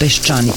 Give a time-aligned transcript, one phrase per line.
[0.00, 0.56] Peščanik.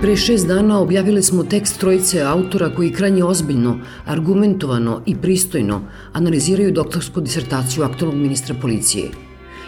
[0.00, 6.72] Pre šest dana objavili smo tekst trojice autora koji krajnje ozbiljno, argumentovano i pristojno analiziraju
[6.72, 9.10] doktorsku disertaciju aktualnog ministra policije.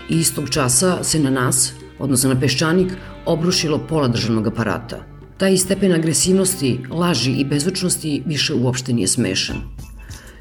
[0.08, 2.92] I istog časa se na nas, odnosno na peščanik,
[3.27, 5.02] obrušilo pola državnog aparata.
[5.36, 9.56] Taj stepen agresivnosti, laži i bezočnosti više uopšte nije smešan.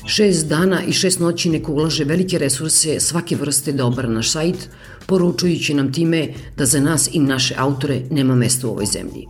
[0.05, 4.69] Šest dana i šest noći neko ulaže velike resurse svake vrste da obara naš sajt,
[5.05, 9.27] poručujući nam time da za nas i naše autore nema mesta u ovoj zemlji.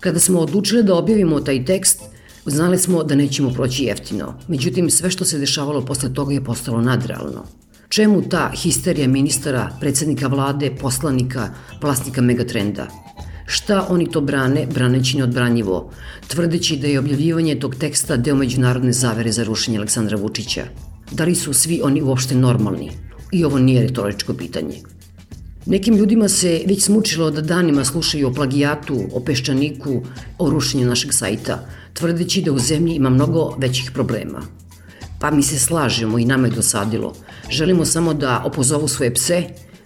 [0.00, 2.02] Kada smo odlučili da objavimo taj tekst,
[2.46, 4.34] znali smo da nećemo proći jeftino.
[4.48, 7.44] Međutim, sve što se dešavalo posle toga je postalo nadrealno.
[7.88, 11.50] Čemu ta histerija ministara, predsednika vlade, poslanika,
[11.82, 12.86] vlasnika Megatrenda?
[13.46, 15.90] Šta oni to brane, braneći neodbranjivo,
[16.28, 20.64] tvrdeći da je objavljivanje tog teksta deo međunarodne zavere za rušenje Aleksandra Vučića?
[21.10, 22.90] Da li su svi oni uopšte normalni?
[23.32, 24.80] I ovo nije retoričko pitanje.
[25.68, 30.00] Nekim ljudima se već smučilo da danima slušaju o plagijatu, o peščaniku,
[30.38, 31.58] o rušenju našeg sajta,
[31.92, 34.40] tvrdeći da u zemlji ima mnogo većih problema.
[35.20, 37.12] Pa mi se slažemo i nama je dosadilo.
[37.50, 39.42] Želimo samo da opozovu svoje pse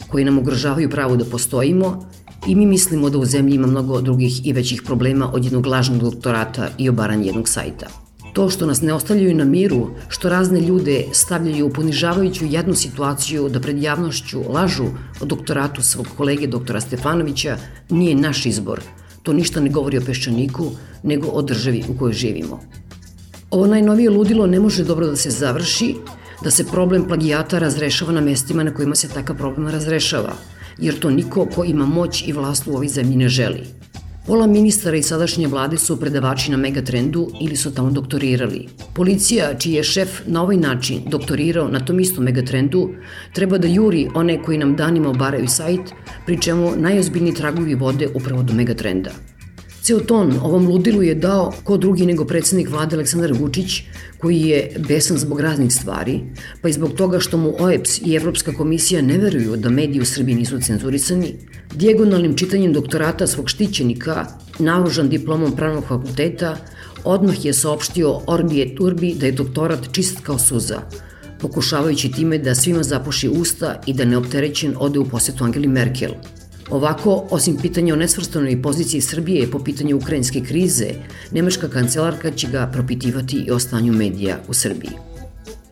[0.09, 2.11] koji nam ugrožavaju pravo da postojimo
[2.47, 6.01] i mi mislimo da u zemlji ima mnogo drugih i većih problema od jednog lažnog
[6.01, 8.02] doktorata i obaranja jednog sajta.
[8.33, 13.49] To što nas ne ostavljaju na miru, što razne ljude stavljaju u ponižavajuću jednu situaciju
[13.49, 14.87] da pred javnošću lažu
[15.21, 17.57] o doktoratu svog kolege doktora Stefanovića,
[17.91, 18.81] nije naš izbor.
[19.23, 20.71] To ništa ne govori o peščaniku,
[21.03, 22.61] nego o državi u kojoj živimo.
[23.51, 25.95] Ovo najnovije ludilo ne može dobro da se završi,
[26.45, 30.33] da se problem plagijata razrešava na mestima na kojima se takav problem razrešava,
[30.79, 33.82] jer to niko ko ima moć i vlast u ovoj zemlji ne želi.
[34.27, 38.69] Pola ministara i sadašnje vlade su predavači na Megatrendu ili su tamo doktorirali.
[38.95, 42.91] Policija, čiji je šef na ovaj način doktorirao na tom istom Megatrendu,
[43.33, 45.91] treba da juri one koji nam danima obaraju sajt,
[46.27, 49.11] pri čemu najozbiljniji tragovi vode upravo do Megatrenda.
[49.83, 53.81] Ceo ton ovom ludilu je dao ko drugi nego predsednik vlade Aleksandar Vučić,
[54.19, 56.21] koji je besan zbog raznih stvari,
[56.63, 60.05] pa i zbog toga što mu OEPS i Evropska komisija ne veruju da mediji u
[60.05, 61.35] Srbiji nisu cenzurisani,
[61.75, 64.27] dijagonalnim čitanjem doktorata svog štićenika,
[64.59, 66.57] naoružan diplomom pravnog fakulteta,
[67.05, 70.83] odmah je saopštio Orbi et Urbi da je doktorat čist kao suza,
[71.41, 76.13] pokušavajući time da svima zapuši usta i da neopterećen ode u posetu Angeli Merkel–
[76.71, 80.91] Ovako, osim pitanja o nesvrstanoj poziciji Srbije po pitanju ukrajinske krize,
[81.31, 84.91] nemačka kancelarka će ga propitivati i o stanju medija u Srbiji.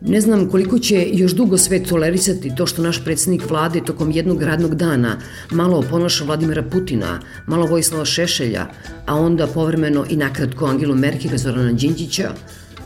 [0.01, 4.43] Ne znam koliko će još dugo svet tolerisati to što naš predsednik vlade tokom jednog
[4.43, 5.17] radnog dana
[5.51, 8.65] malo oponaša Vladimira Putina, malo Vojislava Šešelja,
[9.05, 12.31] a onda povremeno i nakratko Angelu Merkel i Zorana Đinđića,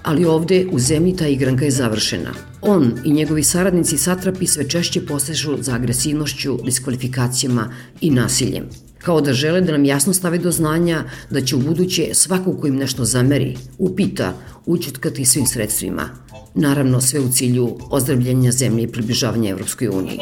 [0.05, 2.33] ali ovde u zemlji ta igranka je završena.
[2.61, 8.63] On i njegovi saradnici satrapi sve češće posežu za agresivnošću, diskvalifikacijama i nasiljem.
[8.97, 12.67] Kao da žele da nam jasno stave do znanja da će u buduće svako ko
[12.67, 14.33] im nešto zameri, upita,
[14.65, 16.09] učutkati svim sredstvima.
[16.55, 20.19] Naravno sve u cilju ozdravljenja zemlje i približavanja Evropskoj uniji.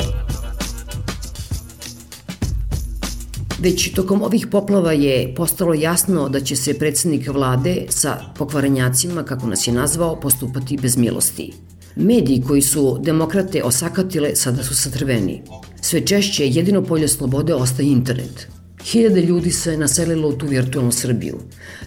[3.63, 9.47] Već tokom ovih poplava je postalo jasno da će se predsednik vlade sa pokvarenjacima, kako
[9.47, 11.53] nas je nazvao, postupati bez milosti.
[11.95, 15.41] Mediji koji su demokrate osakatile sada su satrveni.
[15.81, 18.47] Sve češće jedino polje slobode ostaje internet.
[18.83, 21.39] Hiljade ljudi se naselilo u tu virtualnu Srbiju.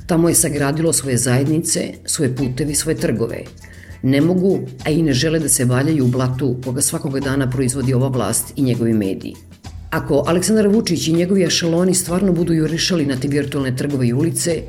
[0.06, 3.44] Tamo je sagradilo svoje zajednice, svoje putevi, svoje trgove.
[4.02, 7.94] Ne mogu, a i ne žele da se valjaju u blatu koga svakoga dana proizvodi
[7.94, 9.34] ova vlast i njegovi mediji.
[9.96, 14.62] Ako Aleksandar Vučić i njegovi ašaloni stvarno budu jurišali na te virtualne trgove i ulice,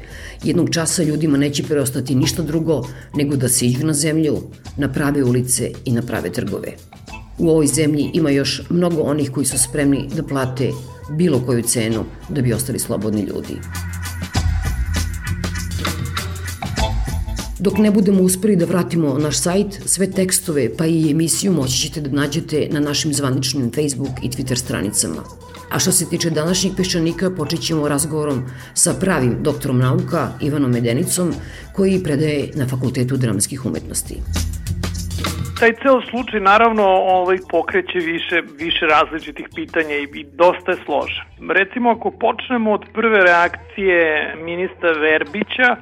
[0.43, 4.37] jednog časa ljudima neće preostati ništa drugo nego da siđu na zemlju,
[4.77, 6.71] na prave ulice i na prave trgove.
[7.37, 10.71] U ovoj zemlji ima još mnogo onih koji su spremni da plate
[11.17, 13.57] bilo koju cenu da bi ostali slobodni ljudi.
[17.59, 22.01] Dok ne budemo uspeli da vratimo naš sajt, sve tekstove pa i emisiju moći ćete
[22.01, 25.21] da nađete na našim zvaničnim Facebook i Twitter stranicama.
[25.71, 28.43] A što se tiče današnjeg peščanika, počet ćemo razgovorom
[28.73, 31.33] sa pravim doktorom nauka Ivanom Medenicom,
[31.75, 34.15] koji predaje na Fakultetu dramskih umetnosti.
[35.59, 41.25] Taj ceo slučaj naravno ovaj, pokreće više, više različitih pitanja i, i dosta je složen.
[41.49, 45.75] Recimo ako počnemo od prve reakcije ministra Verbića,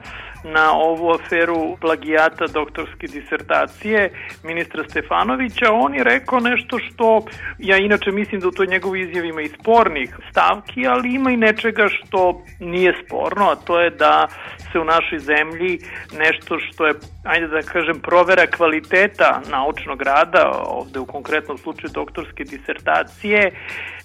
[0.45, 4.09] na ovu aferu plagijata doktorske disertacije
[4.43, 7.25] ministra Stefanovića, on je rekao nešto što
[7.59, 11.37] ja inače mislim da u toj njegovoj izjavi ima i spornih stavki, ali ima i
[11.37, 14.27] nečega što nije sporno, a to je da
[14.71, 15.79] se u našoj zemlji
[16.13, 16.93] nešto što je,
[17.23, 23.51] ajde da kažem, provera kvaliteta naučnog rada, ovde u konkretnom slučaju doktorske disertacije,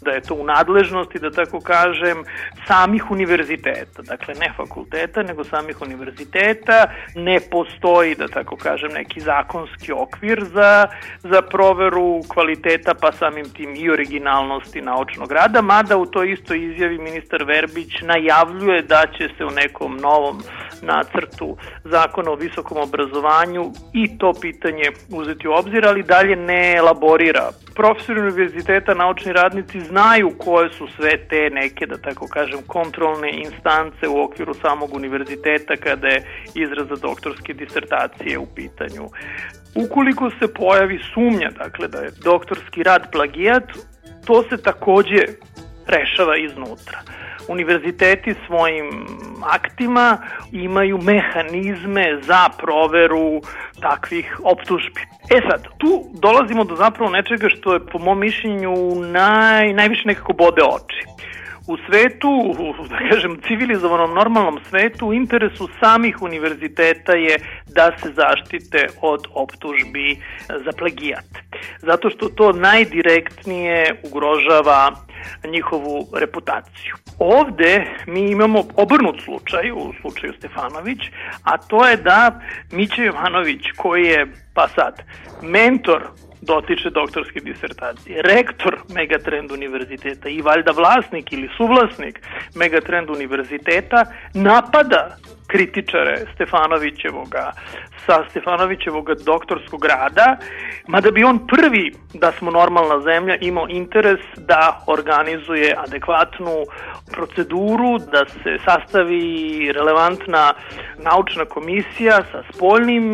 [0.00, 2.24] da je to u nadležnosti, da tako kažem,
[2.66, 9.92] samih univerziteta, dakle ne fakulteta, nego samih univerziteta, ne postoji, da tako kažem, neki zakonski
[9.92, 10.86] okvir za,
[11.22, 16.98] za proveru kvaliteta, pa samim tim i originalnosti naučnog rada, mada u toj istoj izjavi
[16.98, 20.42] ministar Verbić najavljuje da će se u nekom novom
[20.82, 27.50] nacrtu zakona o visokom obrazovanju i to pitanje uzeti u obzir, ali dalje ne elaborira.
[27.74, 34.08] Profesori univerziteta, naučni radnici znaju koje su sve te neke, da tako kažem, kontrolne instance
[34.08, 39.08] u okviru samog univerziteta kada je izraza doktorske disertacije u pitanju.
[39.74, 43.64] Ukoliko se pojavi sumnja, dakle, da je doktorski rad plagijat,
[44.26, 45.22] to se takođe
[45.86, 47.00] rešava iznutra
[47.48, 49.06] univerziteti svojim
[49.42, 50.18] aktima
[50.52, 53.40] imaju mehanizme za proveru
[53.80, 55.00] takvih optužbi.
[55.30, 60.32] E sad, tu dolazimo do zapravo nečega što je po mom mišljenju naj, najviše nekako
[60.32, 61.20] bode oči.
[61.66, 62.54] U svetu,
[62.88, 70.16] da kažem, civilizovanom normalnom svetu, u interesu samih univerziteta je da se zaštite od optužbi
[70.64, 71.30] za plagijat.
[71.78, 74.92] Zato što to najdirektnije ugrožava
[75.48, 76.94] njihovu reputaciju.
[77.18, 80.98] Ovde mi imamo obrnut slučaj, u slučaju Stefanović,
[81.44, 82.40] a to je da
[82.72, 85.02] Miće Jovanović, koji je, pa sad,
[85.42, 86.02] mentor
[86.40, 92.20] dotiče doktorske disertacije, rektor Megatrend univerziteta i valjda vlasnik ili suvlasnik
[92.54, 95.16] Megatrend univerziteta napada
[95.50, 97.52] kritičare Stefanovićevoga
[98.06, 100.36] sa Stefanovićevog doktorskog rada,
[100.86, 106.64] mada bi on prvi, da smo normalna zemlja, imao interes da organizuje adekvatnu
[107.12, 110.54] proceduru, da se sastavi relevantna
[110.98, 113.04] naučna komisija sa spoljnim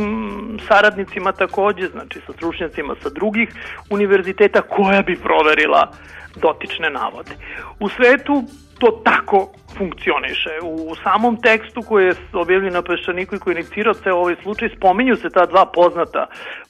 [0.68, 3.48] saradnicima takođe, znači sa stručnjacima sa drugih
[3.90, 5.90] univerziteta koja bi proverila
[6.36, 7.32] dotične navode.
[7.80, 8.44] U svetu
[8.78, 10.50] to tako funkcioniše.
[10.62, 14.68] U samom tekstu koji je objavljen na Peščaniku i koji je inicirao ceo ovaj slučaj,
[14.76, 16.26] spominju se ta dva poznata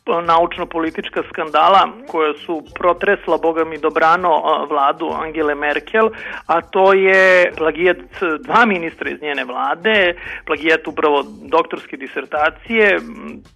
[0.06, 4.30] naučno-politička skandala koja su protresla, boga mi dobrano,
[4.70, 6.10] vladu Angele Merkel,
[6.46, 7.96] a to je plagijat
[8.40, 10.14] dva ministra iz njene vlade,
[10.46, 12.98] plagijat upravo doktorske disertacije,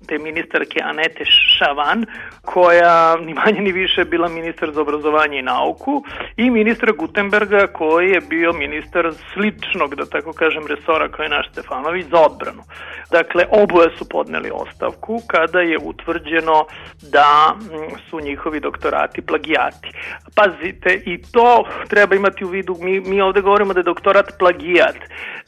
[0.06, 2.06] te ministarke Anete Šavan,
[2.42, 6.04] koja ni manje ni više bila ministar za obrazovanje i nauku,
[6.36, 11.50] i ministra Gutenberga koji je bio ministar sličnog, da tako kažem, resora kao je naš
[11.52, 12.62] Stefanović za odbranu.
[13.10, 16.66] Dakle, oboje su podneli ostavku kada je utvrđeno
[17.02, 19.88] da mm, su njihovi doktorati plagijati.
[20.34, 24.96] Pazite, i to treba imati u vidu, mi, mi ovde govorimo da je doktorat plagijat.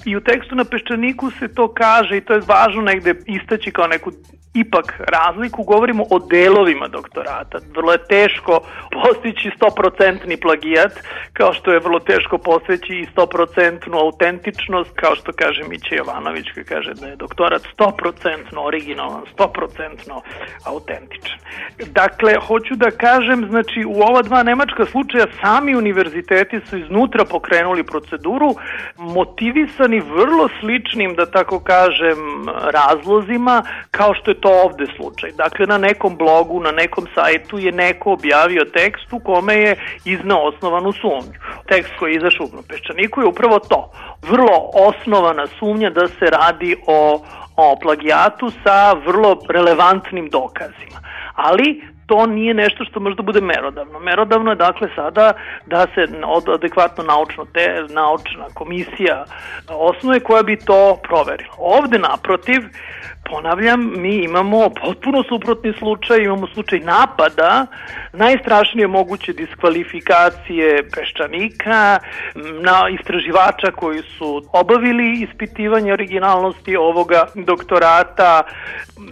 [0.05, 3.87] I u tekstu na Peščaniku se to kaže i to je važno negde istaći kao
[3.87, 4.13] neku
[4.55, 7.59] ipak razliku, govorimo o delovima doktorata.
[7.77, 8.61] Vrlo je teško
[8.93, 10.93] postići 100% plagijat,
[11.33, 16.65] kao što je vrlo teško postići i 100% autentičnost, kao što kaže Miće Jovanović, koji
[16.65, 20.21] kaže da je doktorat 100% originalan, 100%
[20.67, 21.39] autentičan.
[21.87, 27.85] Dakle, hoću da kažem, znači, u ova dva nemačka slučaja sami univerziteti su iznutra pokrenuli
[27.85, 28.55] proceduru,
[28.97, 32.19] motivisani vrlo sličnim, da tako kažem,
[32.77, 35.31] razlozima, kao što je to ovde slučaj.
[35.33, 40.49] Dakle, na nekom blogu, na nekom sajtu je neko objavio tekst u kome je iznao
[40.49, 41.39] osnovanu sumnju.
[41.69, 43.91] Tekst koji je izašao u Peščaniku je upravo to.
[44.23, 47.23] Vrlo osnovana sumnja da se radi o,
[47.57, 51.01] o plagijatu sa vrlo relevantnim dokazima.
[51.35, 53.99] Ali to nije nešto što može da bude merodavno.
[53.99, 55.33] Merodavno je dakle sada
[55.67, 59.25] da se od, adekvatno naučno te, naučna komisija
[59.69, 61.55] osnuje koja bi to proverila.
[61.59, 62.61] Ovde naprotiv
[63.25, 67.67] ponavljam, mi imamo potpuno suprotni slučaj, imamo slučaj napada,
[68.13, 71.99] najstrašnije moguće diskvalifikacije peščanika,
[72.61, 78.43] na istraživača koji su obavili ispitivanje originalnosti ovoga doktorata,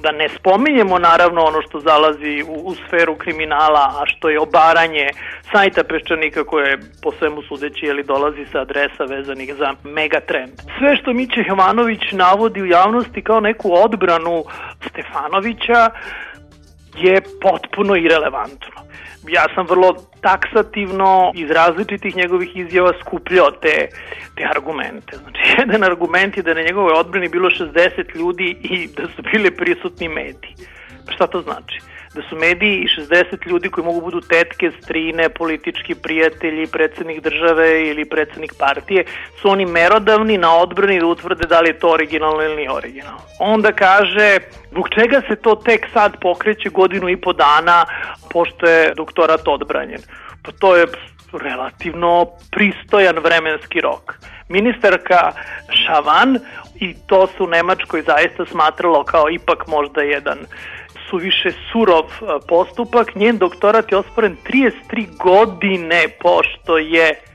[0.00, 5.08] da ne spominjemo naravno ono što zalazi u, u sferu kriminala, a što je obaranje
[5.52, 10.52] sajta peščanika koje po svemu sudeći jeli, dolazi sa adresa vezanih za megatrend.
[10.78, 13.99] Sve što Miće Jovanović navodi u javnosti kao neku odbranu
[14.88, 15.90] Stefanovića
[16.96, 18.80] je potpuno irelevantno.
[19.28, 23.88] Ja sam vrlo taksativno iz različitih njegovih izjava skupljao te,
[24.36, 25.16] te argumente.
[25.16, 29.50] Znači, jedan argument je da na njegovoj odbrani bilo 60 ljudi i da su bile
[29.50, 30.54] prisutni mediji.
[31.06, 31.80] Pa šta to znači?
[32.14, 37.88] Da su mediji i 60 ljudi koji mogu budu tetke, strine, politički prijatelji, predsednik države
[37.88, 39.04] ili predsednik partije,
[39.40, 43.20] su oni merodavni na odbrani da utvrde da li je to originalno ili nije originalno.
[43.38, 44.38] Onda kaže,
[44.70, 47.84] zbog čega se to tek sad pokreće godinu i po dana
[48.30, 50.00] pošto je doktorat odbranjen?
[50.42, 50.86] Pa to je
[51.32, 54.14] relativno pristojan vremenski rok.
[54.48, 55.32] Ministarka
[55.70, 56.38] Šavan
[56.74, 60.38] i to su u Nemačkoj zaista smatralo kao ipak možda jedan
[61.10, 63.14] suviše surov e, postupak.
[63.14, 67.29] Njen doktorat je osporen 33 godine pošto je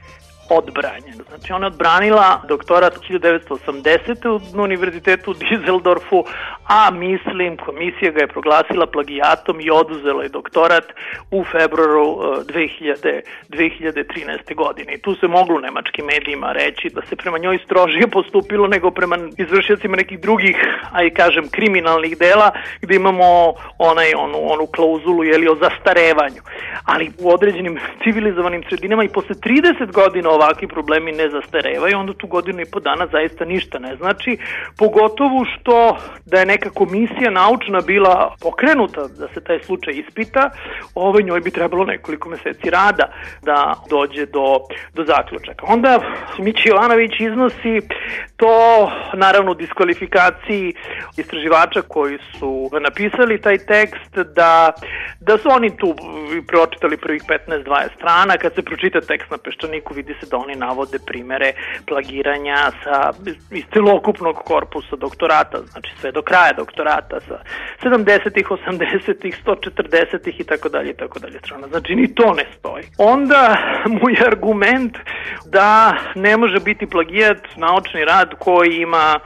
[0.50, 1.20] odbranjen.
[1.30, 4.56] Znači ona je odbranila doktorat 1980.
[4.56, 6.24] na univerzitetu u Düsseldorfu,
[6.68, 10.84] a mislim komisija ga je proglasila plagijatom i oduzela je doktorat
[11.32, 12.06] u februaru
[12.46, 14.56] 2000, e, 2013.
[14.56, 14.94] godine.
[14.94, 19.18] I tu se moglo nemačkim medijima reći da se prema njoj strožije postupilo nego prema
[19.38, 20.58] izvršicima nekih drugih,
[20.92, 26.42] a i kažem, kriminalnih dela, gde imamo onaj, onu, onu klauzulu jeli, o zastarevanju.
[26.86, 32.28] Ali u određenim civilizovanim sredinama i posle 30 godina ovakvi problemi ne zastarevaju, onda tu
[32.28, 34.38] godinu i po dana zaista ništa ne znači,
[34.78, 40.50] pogotovo što da je neka komisija naučna bila pokrenuta da se taj slučaj ispita,
[40.96, 43.06] ovaj njoj bi trebalo nekoliko meseci rada
[43.42, 44.60] da dođe do,
[44.94, 45.66] do zaključaka.
[45.68, 46.00] Onda
[46.38, 47.82] Mići Jovanović iznosi
[48.38, 48.56] to
[49.14, 50.74] naravno u diskvalifikaciji
[51.18, 54.72] istraživača koji su napisali taj tekst da,
[55.20, 55.96] da su oni tu
[56.48, 61.00] pročitali prvih 15-20 strana, kad se pročita tekst na Peščaniku vidi se da oni navode
[61.06, 61.54] primere
[61.88, 63.14] plagiranja sa,
[63.52, 67.40] iz celokupnog korpusa doktorata, znači sve do kraja doktorata sa
[67.84, 71.68] 70-ih, 80-ih, 140-ih i tako dalje i tako dalje strana.
[71.68, 72.84] Znači ni to ne stoji.
[72.98, 73.58] Onda
[74.02, 74.98] mu je argument
[75.46, 79.20] da ne može biti plagijat naučni rad koji ima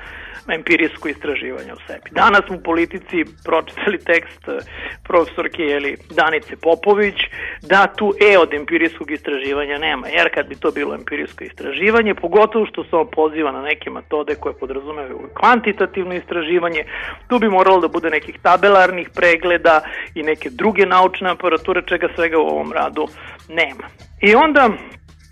[0.52, 2.10] empirijsko istraživanje u sebi.
[2.12, 4.58] Danas smo u politici pročitali tekst eh,
[5.04, 7.16] profesorke Jeli Danice Popović
[7.62, 12.66] da tu E od empirijskog istraživanja nema, jer kad bi to bilo empirijsko istraživanje, pogotovo
[12.66, 16.84] što se on poziva na neke metode koje podrazumevaju kvantitativno istraživanje,
[17.28, 19.82] tu bi moralo da bude nekih tabelarnih pregleda
[20.16, 23.08] i neke druge naučne aparature, čega svega u ovom radu
[23.50, 23.84] nema.
[24.22, 24.70] I onda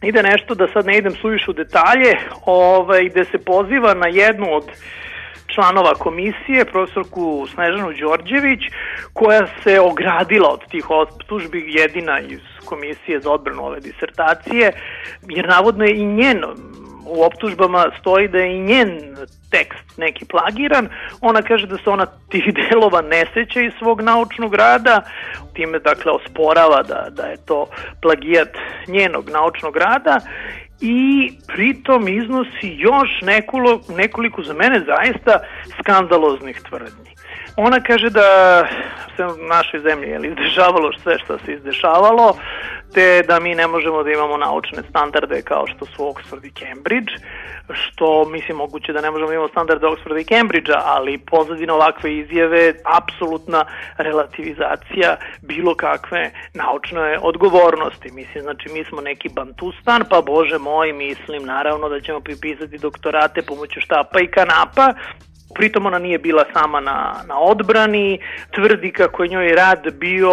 [0.01, 2.13] ide nešto da sad ne idem suviše u detalje,
[2.45, 4.63] ovaj, gde se poziva na jednu od
[5.47, 8.59] članova komisije, profesorku Snežanu Đorđević,
[9.13, 14.71] koja se ogradila od tih optužbi jedina iz komisije za odbranu ove disertacije,
[15.29, 16.43] jer navodno je i njen
[17.05, 18.89] u optužbama stoji da je i njen
[19.49, 20.89] tekst neki plagiran,
[21.21, 25.01] ona kaže da se ona tih delova ne seća iz svog naučnog rada,
[25.53, 27.67] time dakle osporava da, da je to
[28.01, 28.49] plagijat
[28.87, 30.19] njenog naučnog rada
[30.81, 35.39] i pritom iznosi još nekoliko, nekoliko za mene zaista
[35.79, 37.11] skandaloznih tvrdnji.
[37.55, 38.21] Ona kaže da
[39.15, 42.37] se u našoj zemlji je izdešavalo sve što se izdešavalo,
[42.93, 47.13] te da mi ne možemo da imamo naučne standarde kao što su Oxford i Cambridge,
[47.73, 52.17] što mislim moguće da ne možemo da imamo standarde Oxforda i Cambridgea, ali pozadina ovakve
[52.17, 53.65] izjave apsolutna
[53.97, 58.11] relativizacija bilo kakve naučne odgovornosti.
[58.11, 63.41] Mislim, znači mi smo neki bantustan, pa bože moj, mislim naravno da ćemo pripisati doktorate
[63.41, 64.93] pomoću štapa i kanapa,
[65.55, 68.19] Pritom ona nije bila sama na, na odbrani,
[68.55, 70.31] tvrdi kako je njoj rad bio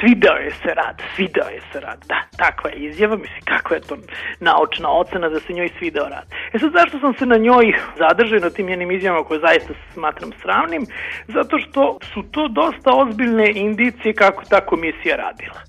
[0.00, 3.82] Svidao je se rad, svidao je se rad, da, takva je izjava, mislim, kakva je
[3.82, 3.96] to
[4.40, 6.26] naučna ocena da se njoj svidao rad.
[6.52, 10.30] E sad, zašto sam se na njoj zadržao na tim njenim izjavama koje zaista smatram
[10.42, 10.86] sravnim?
[11.28, 15.60] Zato što su to dosta ozbiljne indicije kako ta komisija radila.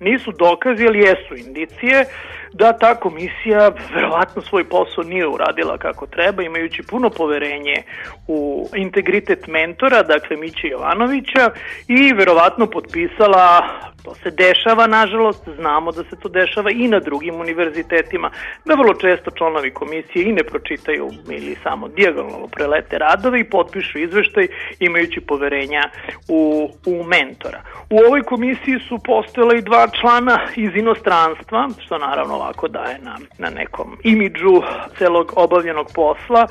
[0.00, 2.04] Nisu dokazi, ali jesu indicije
[2.52, 7.82] da ta komisija verovatno svoj posao nije uradila kako treba, imajući puno poverenje
[8.26, 11.50] u integritet mentora, dakle Miće Jovanovića,
[11.88, 13.62] i verovatno potpisala,
[14.04, 18.30] to se dešava nažalost, znamo da se to dešava i na drugim univerzitetima,
[18.64, 23.98] da vrlo često članovi komisije i ne pročitaju ili samo dijagonalno prelete radove i potpišu
[23.98, 24.48] izveštaj
[24.80, 25.82] imajući poverenja
[26.28, 27.62] u, u mentora.
[27.90, 33.18] U ovoj komisiji su postojala i dva člana iz inostranstva, što naravno ovako daje na,
[33.38, 34.62] na nekom imidžu
[34.98, 36.46] celog obavljenog posla,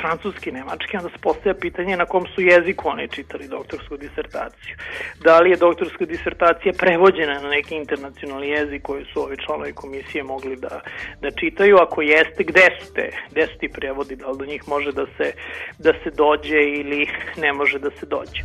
[0.00, 4.76] francuski, nemački, onda se postaja pitanje na kom su jeziku oni čitali doktorsku disertaciju.
[5.24, 10.22] Da li je doktorska disertacija prevođena na neki internacionalni jezik koji su ovi članovi komisije
[10.24, 10.80] mogli da,
[11.20, 14.62] da čitaju, ako jeste, gde su te, gde su ti prevodi, da li do njih
[14.68, 15.32] može da se,
[15.78, 18.42] da se dođe ili ne može da se dođe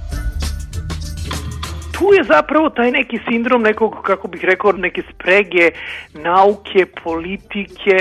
[2.01, 5.69] tu je zapravo taj neki sindrom nekog, kako bih rekao, neke sprege,
[6.13, 7.97] nauke, politike,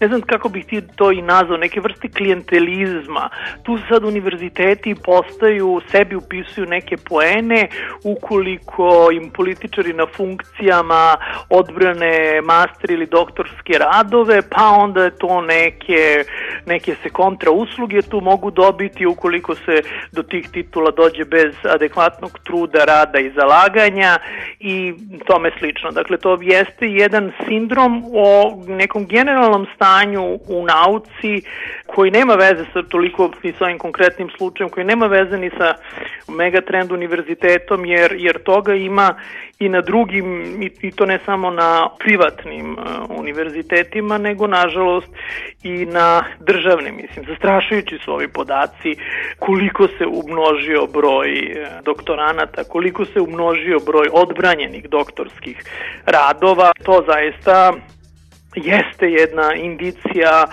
[0.00, 3.28] ne znam kako bih ti to i nazvao, neke vrste klijentelizma.
[3.62, 7.68] Tu sad univerziteti postaju, sebi upisuju neke poene,
[8.04, 11.16] ukoliko im političari na funkcijama
[11.50, 16.24] odbrane master ili doktorske radove, pa onda je to neke,
[16.66, 19.82] neke se kontra usluge tu mogu dobiti ukoliko se
[20.12, 24.18] do tih titula dođe bez adekvatnog truda, rada i za zalaganja
[24.60, 24.94] i
[25.26, 25.90] tome slično.
[25.90, 31.42] Dakle, to jeste jedan sindrom o nekom generalnom stanju u nauci
[31.86, 35.74] koji nema veze sa toliko i sa ovim konkretnim slučajem, koji nema veze ni sa
[36.28, 39.14] megatrend univerzitetom, jer, jer toga ima
[39.58, 45.08] i na drugim, i, i to ne samo na privatnim uh, univerzitetima, nego nažalost
[45.62, 47.24] i na državnim, mislim.
[47.28, 48.96] Zastrašujući su ovi podaci
[49.38, 53.33] koliko se umnožio broj uh, doktoranata, koliko se umnožio
[53.86, 55.62] broj odbranjenih doktorskih
[56.06, 56.72] radova.
[56.84, 57.72] To zaista
[58.54, 60.46] jeste jedna indicija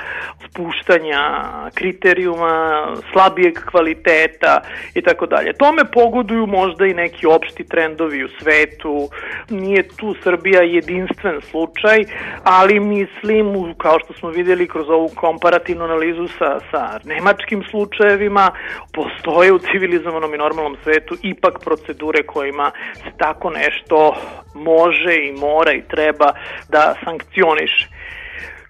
[0.52, 1.44] spuštanja
[1.74, 4.62] kriterijuma, slabijeg kvaliteta
[4.94, 5.54] i tako dalje.
[5.54, 9.10] Tome pogoduju možda i neki opšti trendovi u svetu.
[9.50, 12.04] Nije tu Srbija jedinstven slučaj,
[12.44, 18.52] ali mislim, kao što smo videli kroz ovu komparativnu analizu sa, sa nemačkim slučajevima,
[18.94, 24.16] postoje u civilizovanom i normalnom svetu ipak procedure kojima se tako nešto
[24.56, 26.34] može i mora i treba
[26.70, 27.88] da sankcioniše.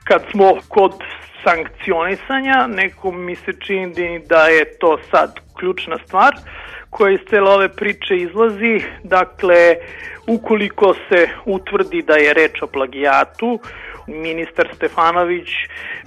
[0.03, 0.93] Kad smo kod
[1.43, 6.35] sankcionisanja, nekom mi se čini da je to sad ključna stvar
[6.89, 8.81] koja iz cele ove priče izlazi.
[9.03, 9.75] Dakle,
[10.27, 13.59] ukoliko se utvrdi da je reč o plagijatu,
[14.07, 15.49] ministar Stefanović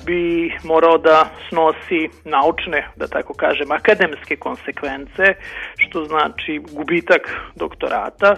[0.06, 5.34] bi morao da snosi naučne, da tako kažem, akademske konsekvence,
[5.76, 8.36] što znači gubitak doktorata,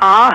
[0.00, 0.30] a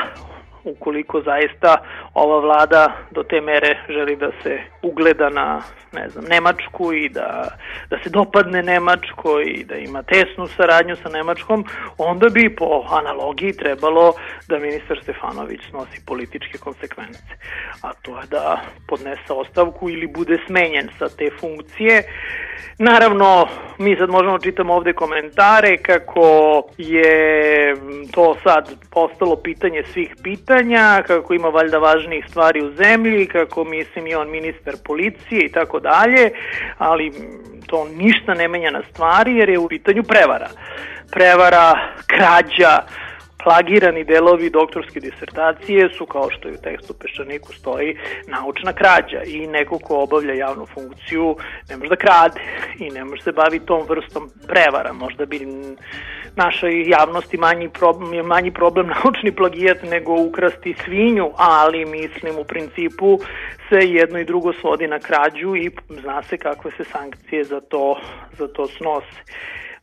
[0.64, 1.78] ukoliko zaista
[2.14, 5.62] ova vlada do te mere želi da se ugleda na
[5.94, 7.58] ne znam, Nemačku i da,
[7.90, 11.66] da se dopadne Nemačkoj i da ima tesnu saradnju sa Nemačkom,
[11.98, 14.14] onda bi po analogiji trebalo
[14.48, 17.34] da ministar Stefanović snosi političke konsekvence.
[17.82, 22.04] A to je da podnese ostavku ili bude smenjen sa te funkcije.
[22.80, 23.48] Naravno,
[23.78, 27.76] mi sad možemo da čitamo ovde komentare kako je
[28.12, 30.51] to sad postalo pitanje svih pitanja,
[31.08, 35.80] kako ima valjda važnijih stvari u zemlji, kako mislim i on ministar policije i tako
[35.80, 36.32] dalje,
[36.78, 37.12] ali
[37.68, 40.50] to ništa ne menja na stvari jer je u pitanju prevara.
[41.12, 42.84] Prevara, krađa,
[43.44, 49.48] plagirani delovi doktorske disertacije su, kao što i u tekstu Peščaniku stoji, naučna krađa i
[49.48, 51.36] neko ko obavlja javnu funkciju
[51.70, 52.42] ne može da krade
[52.80, 54.94] i ne može se bavi tom vrstom prevara.
[54.94, 55.40] Možda bi
[56.36, 63.20] našoj javnosti manji problem, manji problem naučni plagijat nego ukrasti svinju, ali mislim u principu
[63.70, 68.00] se jedno i drugo svodi na krađu i zna se kakve se sankcije za to,
[68.38, 69.22] za to snose.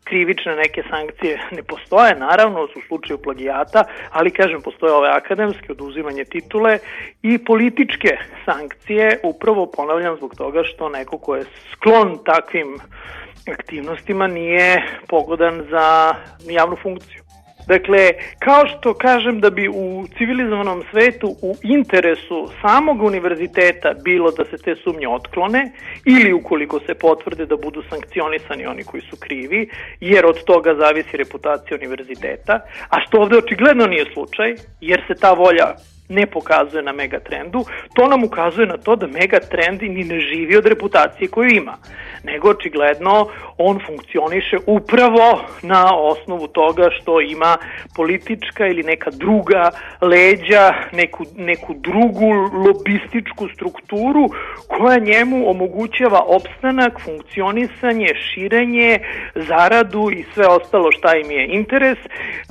[0.04, 6.24] Krivične neke sankcije ne postoje, naravno, u slučaju plagijata, ali kažem, postoje ove akademske, oduzimanje
[6.24, 6.78] titule
[7.22, 12.78] i političke sankcije, upravo ponavljam zbog toga što neko ko je sklon takvim
[13.52, 16.14] aktivnostima nije pogodan za
[16.50, 17.22] javnu funkciju.
[17.68, 24.44] Dakle, kao što kažem da bi u civilizovanom svetu u interesu samog univerziteta bilo da
[24.44, 25.70] se te sumnje otklone
[26.04, 29.68] ili ukoliko se potvrde da budu sankcionisani oni koji su krivi,
[30.00, 35.32] jer od toga zavisi reputacija univerziteta, a što ovde očigledno nije slučaj, jer se ta
[35.32, 35.74] volja
[36.08, 40.66] ne pokazuje na megatrendu, to nam ukazuje na to da megatrend ni ne živi od
[40.66, 41.76] reputacije koju ima,
[42.24, 47.56] nego očigledno on funkcioniše upravo na osnovu toga što ima
[47.96, 52.32] politička ili neka druga leđa, neku, neku drugu
[52.66, 54.28] lobističku strukturu
[54.68, 58.98] koja njemu omogućava opstanak, funkcionisanje, širenje,
[59.34, 61.98] zaradu i sve ostalo šta im je interes,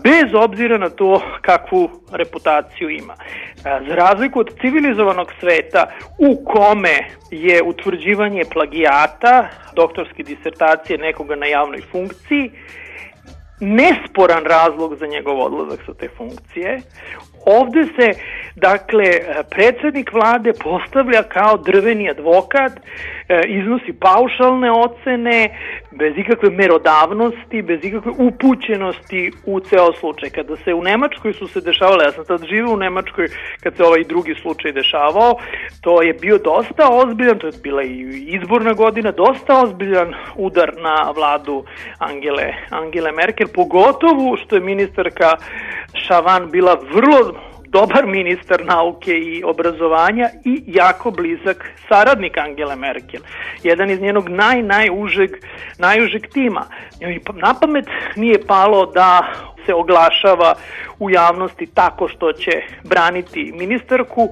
[0.04, 3.16] bez obzira na to kakvu reputaciju ima.
[3.64, 6.98] Za razliku od civilizovanog sveta u kome
[7.32, 12.52] je utvrđivanje plagijata, doktorske disertacije nekoga na javnoj funkciji,
[13.60, 16.82] nesporan razlog za njegov odlazak sa te funkcije.
[17.48, 18.20] Ovde se,
[18.56, 19.04] dakle,
[19.50, 22.72] predsednik vlade postavlja kao drveni advokat,
[23.30, 25.50] e, iznosi paušalne ocene,
[25.92, 30.30] bez ikakve merodavnosti, bez ikakve upućenosti u ceo slučaj.
[30.30, 33.28] Kada se u Nemačkoj su se dešavale, ja sam tad živio u Nemačkoj
[33.64, 35.36] kad se ovaj drugi slučaj dešavao,
[35.82, 41.12] to je bio dosta ozbiljan, to je bila i izborna godina, dosta ozbiljan udar na
[41.16, 41.64] vladu
[41.98, 45.32] Angele, Angele Merkel, pogotovo što je ministarka
[45.94, 47.37] Šavan bila vrlo
[47.70, 53.22] dobar ministar nauke i obrazovanja i jako blizak saradnik Angele Merkel.
[53.64, 55.32] Jedan iz njenog naj, najužeg,
[55.78, 56.66] najužeg tima.
[57.34, 59.28] Na pamet nije palo da
[59.66, 60.56] se oglašava
[61.00, 64.30] u javnosti tako što će braniti ministarku,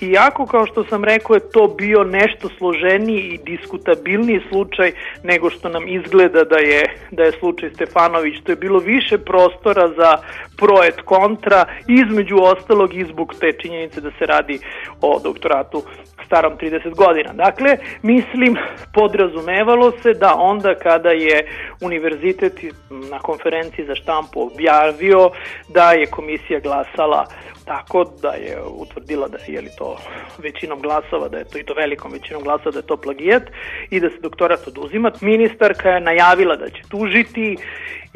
[0.00, 5.68] Iako, kao što sam rekao, je to bio nešto složeniji i diskutabilniji slučaj nego što
[5.68, 8.34] nam izgleda da je, da je slučaj Stefanović.
[8.44, 10.18] To je bilo više prostora za
[10.56, 14.58] proet kontra, između ostalog i zbog te činjenice da se radi
[15.00, 15.82] o doktoratu
[16.26, 17.32] starom 30 godina.
[17.32, 18.56] Dakle, mislim,
[18.94, 21.46] podrazumevalo se da onda kada je
[21.80, 25.30] univerzitet na konferenciji za štampu objavio
[25.68, 27.26] da je komisija glasala
[27.66, 29.96] tako da je utvrdila da je li to
[30.38, 33.42] većinom glasova, da je to i to velikom većinom glasova da je to plagijat
[33.90, 35.12] i da se doktorat oduzima.
[35.20, 37.56] Ministarka je najavila da će tužiti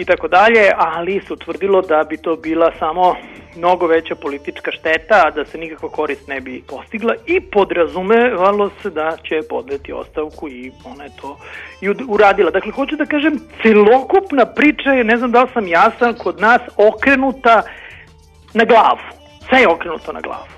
[0.00, 3.14] i tako dalje, ali se utvrdilo da bi to bila samo
[3.56, 8.90] mnogo veća politička šteta, a da se nikakva korist ne bi postigla i podrazumevalo se
[8.90, 11.38] da će podveti ostavku i ona je to
[11.80, 12.50] i uradila.
[12.50, 16.62] Dakle, hoću da kažem, celokupna priča je, ne znam da li sam jasan, kod nas
[16.76, 17.62] okrenuta
[18.54, 20.48] na glavu sve je okrenuto na glavu.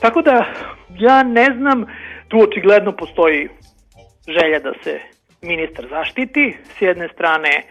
[0.00, 0.44] Tako da
[0.98, 1.84] ja ne znam,
[2.28, 3.48] tu očigledno postoji
[4.28, 5.00] želja da se
[5.42, 7.62] ministar zaštiti, s jedne strane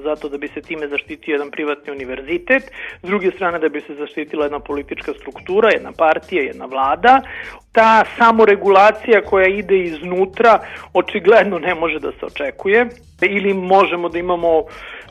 [0.00, 2.62] zato da bi se time zaštitio jedan privatni univerzitet,
[3.02, 7.20] s druge strane da bi se zaštitila jedna politička struktura, jedna partija, jedna vlada.
[7.72, 10.58] Ta samoregulacija koja ide iznutra
[10.92, 12.86] očigledno ne može da se očekuje
[13.20, 14.64] ili možemo da imamo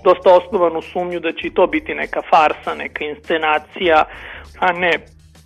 [0.04, 4.04] dosta osnovanu sumnju da će to biti neka farsa, neka inscenacija,
[4.60, 4.91] a ne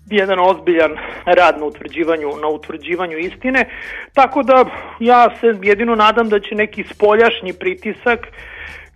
[0.10, 3.66] jedan ozbiljan rad na utvrđivanju, na utvrđivanju istine,
[4.14, 4.66] tako da
[5.00, 8.28] ja se jedino nadam da će neki spoljašnji pritisak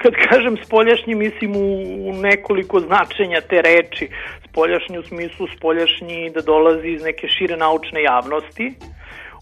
[0.01, 1.67] kad kažem spoljašnji mislim u,
[2.09, 4.09] u nekoliko značenja te reči,
[4.49, 8.73] spoljašnji u smislu spoljašnji da dolazi iz neke šire naučne javnosti,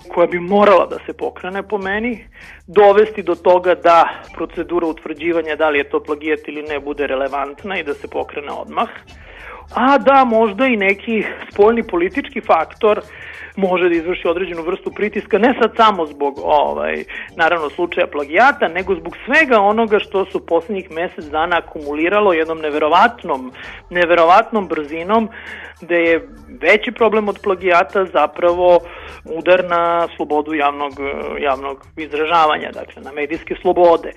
[0.08, 2.26] koja bi morala da se pokrene po meni,
[2.68, 7.80] dovesti do toga da procedura utvrđivanja da li je to plagijat ili ne bude relevantna
[7.80, 8.90] i da se pokrene odmah.
[9.70, 13.02] A da možda i neki spoljni politički faktor
[13.58, 17.04] može da izvrši određenu vrstu pritiska, ne sad samo zbog ovaj,
[17.36, 23.52] naravno slučaja plagijata, nego zbog svega onoga što su poslednjih mesec dana akumuliralo jednom neverovatnom,
[23.90, 25.30] neverovatnom brzinom,
[25.82, 26.28] da je
[26.62, 28.80] veći problem od plagijata zapravo
[29.26, 30.94] udar na slobodu javnog,
[31.40, 34.12] javnog izražavanja, dakle na medijske slobode,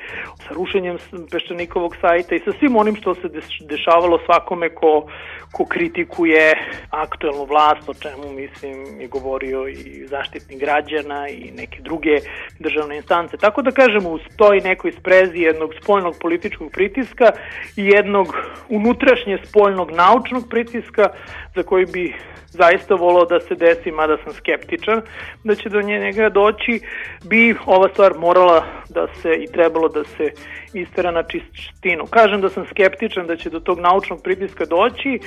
[0.49, 0.99] sa rušenjem
[1.31, 3.29] Peščanikovog sajta i sa svim onim što se
[3.61, 5.07] dešavalo svakome ko,
[5.53, 6.53] ko kritikuje
[6.91, 9.30] aktuelnu vlast, o čemu mislim je govorio
[9.69, 12.17] i zaštitni građana i neke druge
[12.59, 13.37] državne instance.
[13.37, 17.33] Tako da kažemo, toj nekoj sprezi jednog spoljnog političkog pritiska
[17.77, 18.27] i jednog
[18.69, 21.09] unutrašnje spoljnog naučnog pritiska
[21.55, 22.15] za koji bi
[22.51, 25.03] zaista volao da se desi, mada sam skeptičan
[25.45, 26.81] da će do njega doći,
[27.25, 30.31] bi ova stvar morala da se i trebalo da se
[30.75, 32.07] istera na čistinu.
[32.07, 35.19] Kažem da sam skeptičan da će do tog naučnog pritiska doći,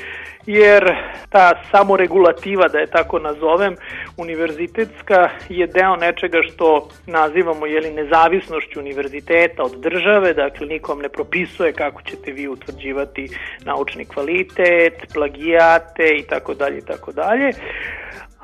[0.45, 0.95] jer
[1.29, 3.75] ta samoregulativa, da je tako nazovem,
[4.17, 11.73] univerzitetska je deo nečega što nazivamo jeli, nezavisnošću univerziteta od države, dakle nikom ne propisuje
[11.73, 13.29] kako ćete vi utvrđivati
[13.65, 17.51] naučni kvalitet, plagijate i tako dalje i tako dalje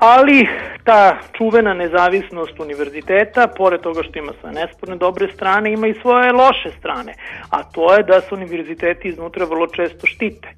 [0.00, 0.48] ali
[0.84, 6.32] ta čuvena nezavisnost univerziteta, pored toga što ima sve nesporne dobre strane, ima i svoje
[6.32, 7.14] loše strane,
[7.50, 10.48] a to je da se univerziteti iznutra vrlo često štite.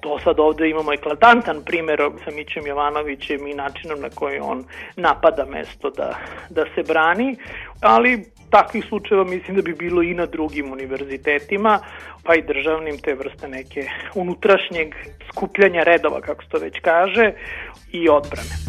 [0.00, 4.64] To sad ovde imamo eklatantan primer sa Mićem Jovanovićem i načinom na koji on
[4.96, 6.18] napada mesto da,
[6.50, 7.36] da se brani,
[7.80, 11.78] ali takvih slučajeva mislim da bi bilo i na drugim univerzitetima,
[12.22, 14.94] pa i državnim te vrste neke unutrašnjeg
[15.32, 17.32] skupljanja redova, kako se to već kaže,
[17.92, 18.68] i odbrane.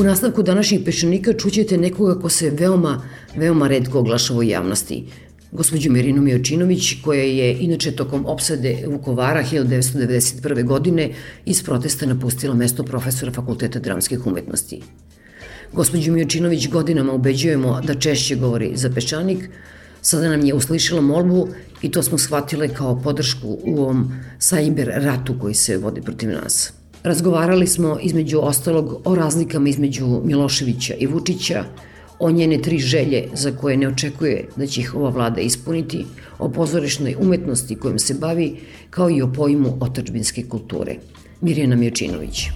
[0.00, 3.02] U nastavku današnjih pešenika čućete nekoga ko se veoma,
[3.36, 5.04] veoma redko oglašava u javnosti.
[5.54, 10.64] Gospođu Mirinu Miočinović, koja je inače tokom opsade Vukovara 1991.
[10.64, 11.10] godine
[11.44, 14.80] iz protesta napustila mesto profesora Fakulteta dramskih umetnosti.
[15.72, 19.48] Gospođu Miočinović godinama ubeđujemo da češće govori za peščanik,
[20.02, 21.48] sada nam je uslišila molbu
[21.82, 26.72] i to smo shvatile kao podršku u ovom sajber ratu koji se vodi protiv nas.
[27.02, 31.64] Razgovarali smo između ostalog o razlikama između Miloševića i Vučića,
[32.24, 36.04] o njene tri želje za koje ne očekuje da će ih ova vlada ispuniti,
[36.38, 38.56] o pozorišnoj umetnosti kojom se bavi,
[38.90, 40.96] kao i o pojmu otačbinske kulture.
[41.40, 42.46] Mirjana Mjočinović.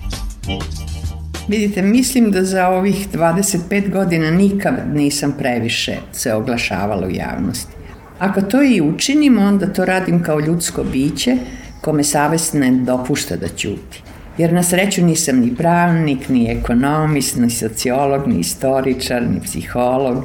[1.48, 7.72] Vidite, mislim da za ovih 25 godina nikad nisam previše se oglašavala u javnosti.
[8.18, 11.36] Ako to i učinim, onda to radim kao ljudsko biće
[11.80, 14.07] kome savest ne dopušta da ćuti
[14.38, 20.24] jer na sreću nisam ni pravnik, ni ekonomist, ni sociolog, ni istoričar, ni psiholog,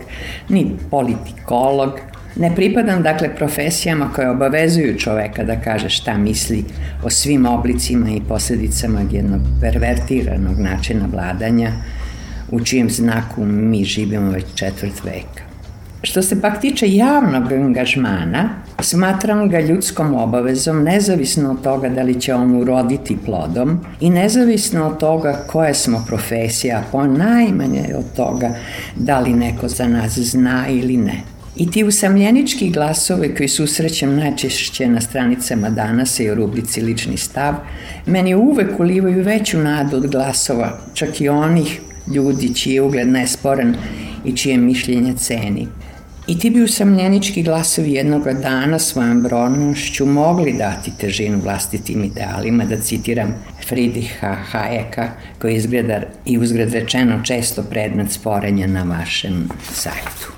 [0.50, 2.00] ni politikolog.
[2.36, 6.66] Ne pripadam dakle profesijama koje obavezuju čoveka da kaže šta misli
[7.04, 11.72] o svim oblicima i posledicama jednog pervertiranog načina vladanja
[12.52, 15.44] u čijem znaku mi živimo već četvrt veka.
[16.04, 18.50] Što se pak tiče javnog angažmana,
[18.84, 24.88] smatram ga ljudskom obavezom nezavisno od toga da li će on uroditi plodom i nezavisno
[24.88, 28.56] od toga koje smo profesija, po najmanje od toga
[28.96, 31.34] da li neko za nas zna ili ne.
[31.56, 37.54] I ti usamljenički glasove koji susrećem najčešće na stranicama danas i u rubrici Lični stav,
[38.06, 41.82] meni uvek ulivaju veću nadu od glasova, čak i onih
[42.16, 43.76] ljudi čiji je ugled nesporan
[44.26, 45.68] i čije mišljenje ceni.
[46.28, 52.78] I ti bi usamljenički glasovi jednoga dana svojom brojnošću mogli dati težinu vlastitim idealima, da
[52.78, 53.34] citiram
[53.68, 55.08] Friedricha Hayeka,
[55.42, 60.32] koji izgleda i uzgled rečeno često predmet sporenja na vašem sajtu.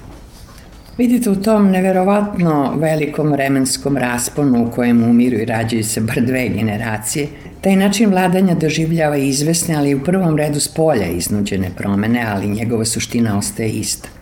[0.97, 6.49] Vidite u tom neverovatno velikom vremenskom rasponu u kojem umiru i rađaju se bar dve
[6.49, 7.27] generacije,
[7.61, 12.85] taj način vladanja doživljava izvesne, ali u prvom redu s polja iznuđene promene, ali njegova
[12.85, 14.14] suština ostaje ista.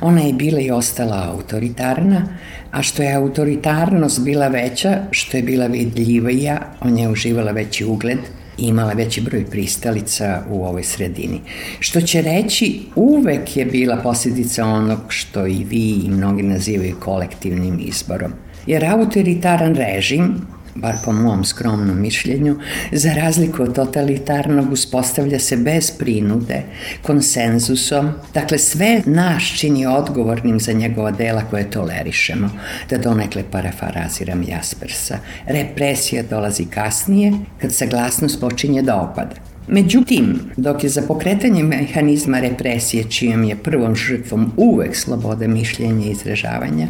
[0.00, 2.22] Ona je bila i ostala autoritarna,
[2.70, 8.18] a što je autoritarnost bila veća, što je bila vidljivija, on je uživala veći ugled
[8.58, 11.40] i imala veći broj pristalica u ovoj sredini.
[11.80, 17.80] Što će reći, uvek je bila posljedica onog što i vi i mnogi nazivaju kolektivnim
[17.82, 18.32] izborom.
[18.66, 22.58] Jer autoritaran režim bar po mom skromnom mišljenju,
[22.92, 26.62] za razliku od totalitarnog uspostavlja se bez prinude,
[27.02, 32.50] konsenzusom, dakle sve nas čini odgovornim za njegova dela koje tolerišemo,
[32.90, 35.18] da donekle parafaraziram Jaspersa.
[35.46, 39.50] Represija dolazi kasnije, kad saglasnost počinje da opada.
[39.68, 46.10] Međutim, dok je za pokretanje mehanizma represije, čijom je prvom žrtvom uvek sloboda mišljenja i
[46.10, 46.88] izražavanja,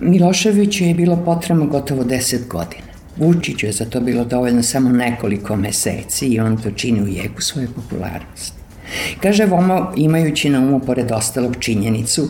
[0.00, 2.87] Miloševiću je bilo potrebno gotovo 10 godina.
[3.18, 7.42] Vučiću je za to bilo dovoljno samo nekoliko meseci i on to čini u jeku
[7.42, 8.58] svoje popularnosti.
[9.22, 12.28] Kaže Vomo, imajući na umu pored ostalog činjenicu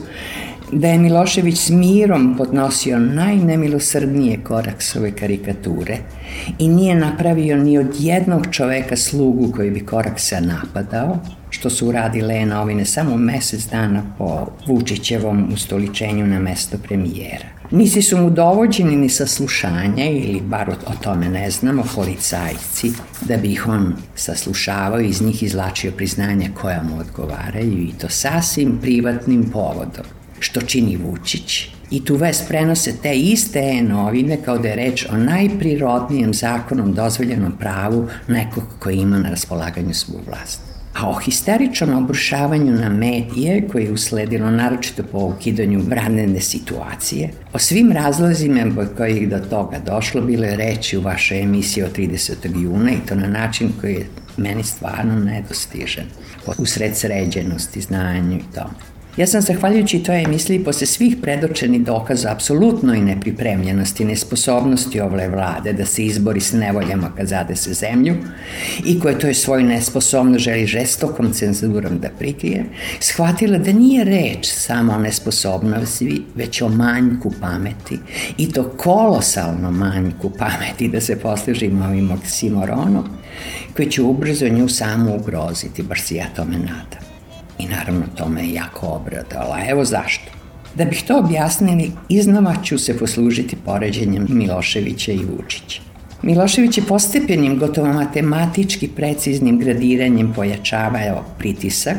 [0.73, 5.99] da je Milošević s mirom podnosio najnemilosrdnije koraksove karikature
[6.59, 11.19] i nije napravio ni od jednog čoveka slugu koji bi koraksa napadao,
[11.51, 17.58] što su uradile novine samo mesec dana po Vučićevom ustoličenju na mesto premijera.
[17.71, 23.53] Nisi su mu dovođeni ni saslušanje, ili bar o tome ne znamo, policajci, da bi
[23.53, 29.51] ih on saslušavao i iz njih izlačio priznanja koja mu odgovaraju i to sasvim privatnim
[29.53, 30.05] povodom,
[30.39, 31.69] što čini Vučić.
[31.91, 37.53] I tu vest prenose te iste e-novine kao da je reč o najprirodnijem zakonom dozvoljenom
[37.59, 40.68] pravu nekog koji ima na raspolaganju svu vlast
[40.99, 47.59] a o histeričnom obrušavanju na medije koje je usledilo naročito po ukidanju branene situacije, o
[47.59, 52.63] svim razlozima kojih koji do toga došlo bilo je reći u vašoj emisiji od 30.
[52.63, 54.07] juna i to na način koji je
[54.37, 56.05] meni stvarno nedostižen,
[56.59, 58.98] usred sređenosti, znanju i tome.
[59.19, 65.87] Ja sam zahvaljujući toj emisiji posle svih predočenih dokaza apsolutnoj nepripremljenosti, nesposobnosti ove vlade da
[65.87, 68.15] se izbori s nevoljama kad zade se zemlju
[68.85, 72.65] i koje to je svoju nesposobnost želi žestokom cenzurom da prikrije,
[73.01, 77.99] shvatila da nije reč samo o nesposobnosti, već o manjku pameti
[78.37, 83.05] i to kolosalno manjku pameti da se poslužimo ovim oksimoronom
[83.77, 87.08] koji će ubrzo nju samo ugroziti, bar se ja tome nadam.
[87.59, 89.59] I naravno to me je jako obradala.
[89.69, 90.31] Evo zašto.
[90.75, 95.83] Da bih to objasnili, iznova ću se poslužiti poređenjem Miloševića i Vučića.
[96.23, 101.97] Milošević je postepenim, gotovo matematički preciznim gradiranjem pojačavao pritisak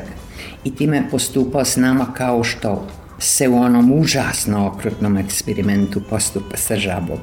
[0.63, 2.87] i time postupao s nama kao što
[3.19, 7.17] se u onom užasno okrutnom eksperimentu postupa sa žabom.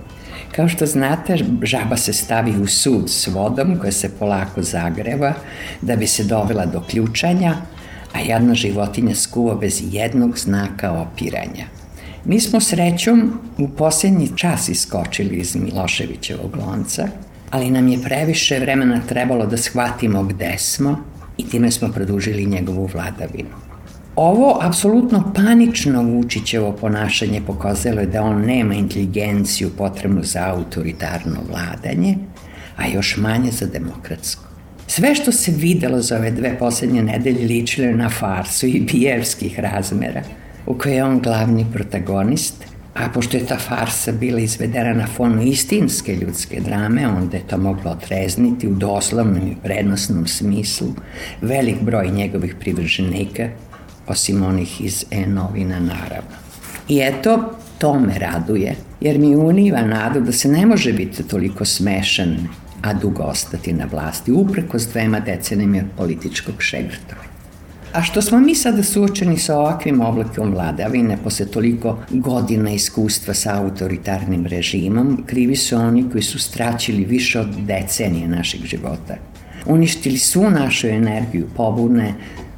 [0.56, 5.32] Kao što znate, žaba se stavi u sud s vodom koja se polako zagreva
[5.82, 7.56] da bi se dovela do ključanja,
[8.16, 11.66] a jedna životinja skuva bez jednog znaka opiranja.
[12.24, 17.08] Mi smo srećom u posljednji čas iskočili iz Miloševićevog lonca,
[17.50, 20.98] ali nam je previše vremena trebalo da shvatimo gde smo
[21.36, 23.50] i time smo produžili njegovu vladavinu.
[24.16, 32.16] Ovo apsolutno panično Vučićevo ponašanje pokazalo je da on nema inteligenciju potrebnu za autoritarno vladanje,
[32.76, 34.45] a još manje za demokratsko.
[34.86, 40.22] Sve što se videlo za ove dve poslednje nedelje ličilo na farsu i bijevskih razmera,
[40.66, 45.42] u kojoj je on glavni protagonist, a pošto je ta farsa bila izvedena na fonu
[45.42, 50.88] istinske ljudske drame, onda je to moglo otrezniti u doslovnom i prednosnom smislu
[51.42, 53.48] velik broj njegovih privrženika,
[54.06, 56.36] osim onih iz e-novina naravno.
[56.88, 61.64] I eto, to me raduje, jer mi univa nadu da se ne može biti toliko
[61.64, 62.36] smešan
[62.82, 67.36] a dugo ostati na vlasti, upreko s dvema decenima političkog šegrtovanja.
[67.92, 73.62] A što smo mi sada suočeni sa ovakvim oblikom vladavine posle toliko godina iskustva sa
[73.62, 79.16] autoritarnim režimom, krivi su oni koji su straćili više od decenije našeg života.
[79.66, 82.14] Uništili su našu energiju pobune,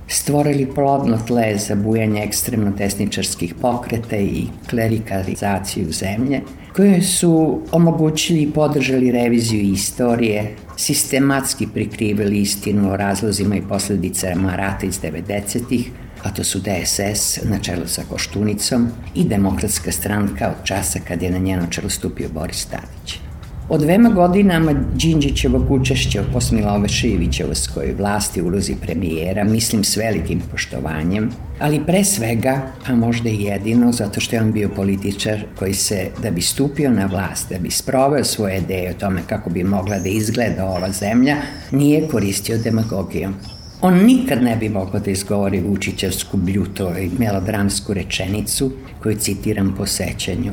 [0.08, 6.40] stvorili plodno tle za bujanje ekstremno desničarskih pokreta i klerikalizaciju zemlje,
[6.76, 14.86] koje su omogućili i podržali reviziju istorije, sistematski prikrivili istinu o razlozima i posledicama rata
[14.86, 15.90] iz 90-ih,
[16.22, 21.30] a to su DSS na čelu sa Koštunicom i Demokratska stranka od časa kad je
[21.30, 23.27] na njeno čelo stupio Boris Tadić.
[23.70, 31.30] Od dvema godinama Đinđićevog učešća u posmilove Šivićevskoj vlasti ulozi premijera, mislim s velikim poštovanjem,
[31.58, 36.10] ali pre svega, a možda i jedino, zato što je on bio političar koji se,
[36.22, 39.98] da bi stupio na vlast, da bi sproveo svoje ideje o tome kako bi mogla
[39.98, 41.36] da izgleda ova zemlja,
[41.70, 43.34] nije koristio demagogijom.
[43.80, 49.86] On nikad ne bi mogao da izgovori Vučićevsku bljuto i melodramsku rečenicu koju citiram po
[49.86, 50.52] sećanju.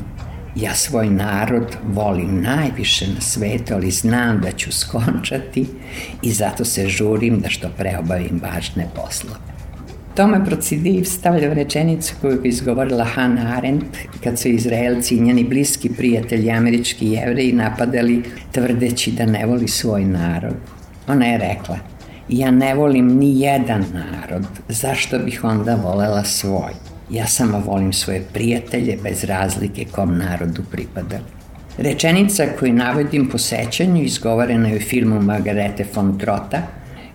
[0.56, 5.66] Ja svoj narod volim najviše na svetu, ali znam da ću skončati
[6.22, 9.56] i zato se žurim da što pre obavim važne poslove.
[10.14, 15.88] Tome Procidiv stavlja rečenicu koju je izgovorila Hannah Arendt kad su Izraelci i njeni bliski
[15.88, 20.54] prijatelji američki jevreji napadali tvrdeći da ne voli svoj narod.
[21.08, 21.78] Ona je rekla,
[22.28, 26.85] ja ne volim ni jedan narod, zašto bih onda volela svoj?
[27.10, 31.18] Ja samo volim svoje prijatelje bez razlike kom narodu pripada.
[31.78, 36.62] Rečenica koju navodim po sećanju izgovorena je u filmu Margarete von Trota,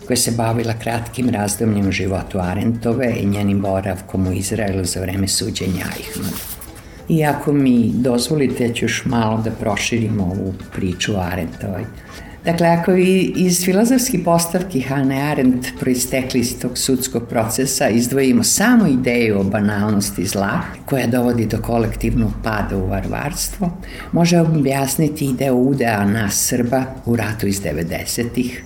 [0.08, 5.86] koja se bavila kratkim razdomljem životu Arentove i njenim boravkom u Izraelu za vreme suđenja
[5.98, 6.34] Eichmann.
[7.10, 11.86] Iako mi dozvolite, ću još malo da proširimo ovu priču o Arentovoj.
[12.46, 18.88] Dakle, ako vi iz filozofskih postavki Hane Arendt proistekli iz tog sudskog procesa izdvojimo samo
[18.88, 23.72] ideju o banalnosti zla, koja dovodi do kolektivnog pada u varvarstvo,
[24.12, 28.64] može objasniti ideo udea nas Srba u ratu iz 90-ih,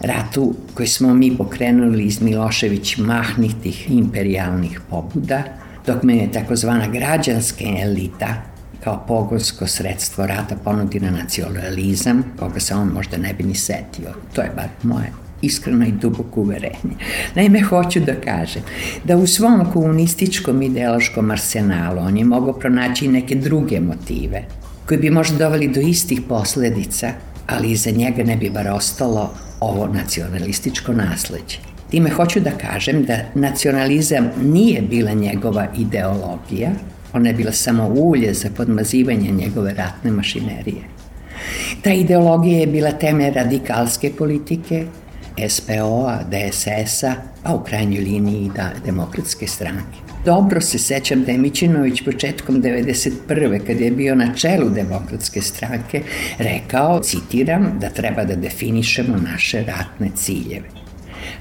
[0.00, 5.42] ratu koji smo mi pokrenuli iz Milošević mahnitih imperialnih pobuda,
[5.86, 8.49] dok me je takozvana građanska elita
[8.84, 14.14] kao pogonsko sredstvo rata ponudi na nacionalizam, koga se on možda ne bi ni setio.
[14.34, 15.12] To je bar moje
[15.42, 16.96] iskreno i duboko uverenje.
[17.34, 18.62] Naime, hoću da kažem
[19.04, 24.44] da u svom komunističkom ideološkom arsenalu on je mogao pronaći neke druge motive
[24.88, 27.12] koji bi možda doveli do istih posledica,
[27.46, 31.56] ali iza njega ne bi bar ostalo ovo nacionalističko nasledđe.
[31.90, 36.70] Time hoću da kažem da nacionalizam nije bila njegova ideologija,
[37.12, 40.82] Ona je bila samo ulje za podmazivanje njegove ratne mašinerije.
[41.82, 44.86] Ta ideologija je bila teme radikalske politike,
[45.48, 50.10] SPO-a, DSS-a, a u krajnjoj liniji da demokratske stranke.
[50.24, 53.66] Dobro se sećam da je Mićinović početkom 91.
[53.66, 56.02] kad je bio na čelu demokratske stranke
[56.38, 60.68] rekao, citiram, da treba da definišemo naše ratne ciljeve.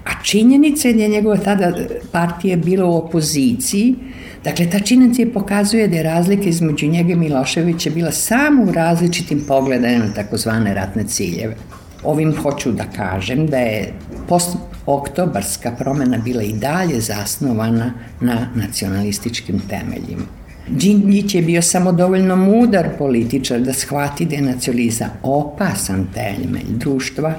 [0.05, 1.73] A činjenica je da je njegova tada
[2.11, 3.95] partija bila u opoziciji,
[4.43, 9.43] Dakle, ta činjenica pokazuje da je razlika između njega i Miloševića bila samo u različitim
[9.47, 11.55] pogledanjem na takozvane ratne ciljeve.
[12.03, 13.93] Ovim hoću da kažem da je
[14.27, 20.23] post-oktobarska promena bila i dalje zasnovana na nacionalističkim temeljima.
[20.69, 27.33] Đinđić je bio samo dovoljno mudar političar da shvati da je nacionalizam opasan temelj društva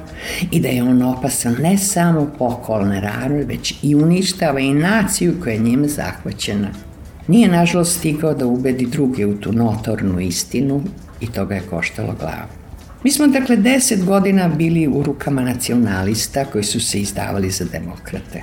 [0.50, 5.34] i da je on opasan ne samo po okolne rane, već i uništava i naciju
[5.42, 6.68] koja je njima zahvaćena.
[7.30, 10.82] Nije nažalost stigao da ubedi druge u tu notornu istinu
[11.20, 12.48] i to ga je koštalo glavu.
[13.04, 18.42] Mi smo dakle deset godina bili u rukama nacionalista koji su se izdavali za demokrate.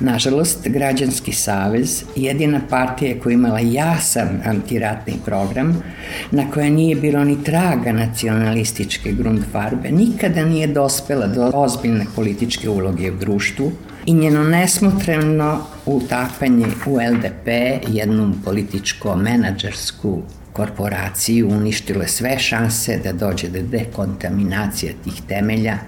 [0.00, 5.82] Nažalost, Građanski savez, jedina partija koja imala jasan antiratni program,
[6.30, 13.10] na koja nije bilo ni traga nacionalističke grundfarbe, nikada nije dospela do ozbiljne političke uloge
[13.12, 13.72] u društvu
[14.06, 17.48] i njeno nesmotreno utapanje u LDP,
[17.88, 20.22] jednu političko-menadžersku
[20.52, 25.78] korporaciju uništile sve šanse da dođe do dekontaminacije tih temelja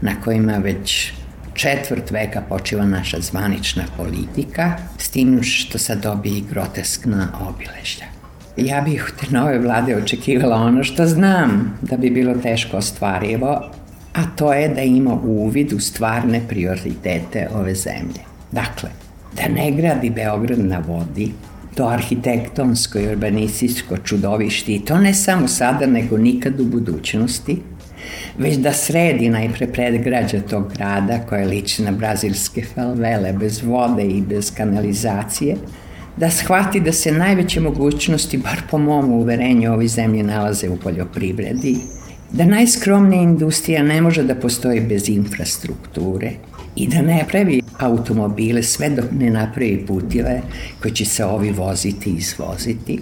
[0.00, 1.12] na kojima već
[1.54, 8.06] četvrt veka počiva naša zvanična politika, s tim što sad dobije i groteskna obiležja.
[8.56, 13.70] Ja bih od te nove vlade očekivala ono što znam da bi bilo teško ostvarivo,
[14.14, 18.20] a to je da ima uvid u stvarne prioritete ove zemlje.
[18.52, 18.90] Dakle,
[19.36, 21.32] da ne gradi Beograd na vodi,
[21.74, 27.56] to arhitektonsko i urbanističko čudovište i to ne samo sada nego nikad u budućnosti,
[28.38, 34.22] već da sredi najpre predgrađa tog grada koja liči na brazilske falvele bez vode i
[34.22, 35.56] bez kanalizacije,
[36.16, 41.76] da shvati da se najveće mogućnosti, bar po mom uverenju, ovi zemlje nalaze u poljoprivredi,
[42.32, 46.30] da najskromnija industrija ne može da postoji bez infrastrukture
[46.78, 50.40] i da ne pravi automobile sve dok ne napravi putile
[50.82, 53.00] koji će se ovi voziti i izvoziti.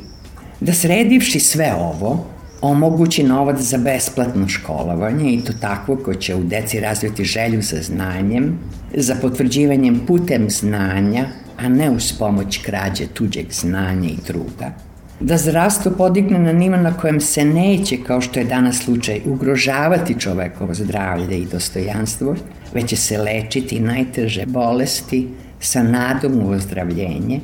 [0.61, 2.27] Da sredivši sve ovo,
[2.62, 7.83] omogući novac za besplatno školovanje i to takvo ko će u deci razviti želju za
[7.83, 8.59] znanjem,
[8.95, 11.27] za potvrđivanjem putem znanja,
[11.59, 14.72] a ne uz pomoć krađe tuđeg znanja i truda.
[15.20, 20.20] Da zdravstvo podigne na nivo na kojem se neće, kao što je danas slučaj, ugrožavati
[20.20, 22.37] čovekovo zdravlje i dostojanstvo,
[22.77, 25.29] već će se lečiti najteže bolesti
[25.61, 27.41] sa nadom u ozdravljenje,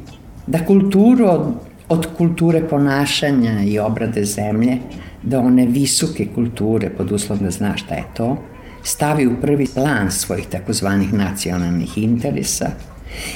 [0.46, 1.54] da kulturu od,
[1.88, 4.78] od kulture ponašanja i obrade zemlje,
[5.22, 8.36] da one visoke kulture, pod uslovom da zna šta je to,
[8.82, 12.70] stavi u prvi plan svojih takozvanih nacionalnih interesa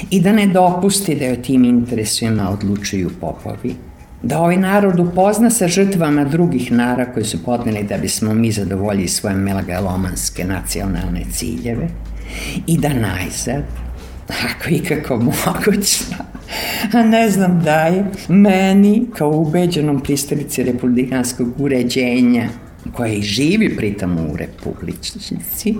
[0.09, 3.75] i da ne dopusti da o tim interesima odlučuju popovi,
[4.21, 9.07] da ovaj narod upozna sa žrtvama drugih nara koji su podneli da bismo mi zadovoljili
[9.07, 11.87] svoje melagalomanske nacionalne ciljeve
[12.67, 13.63] i da najzad,
[14.27, 16.17] ako i kako mogućno,
[16.93, 22.49] a ne znam da je meni kao ubeđenom pristalici republikanskog uređenja
[22.93, 25.75] koja i živi pritom u republičnici,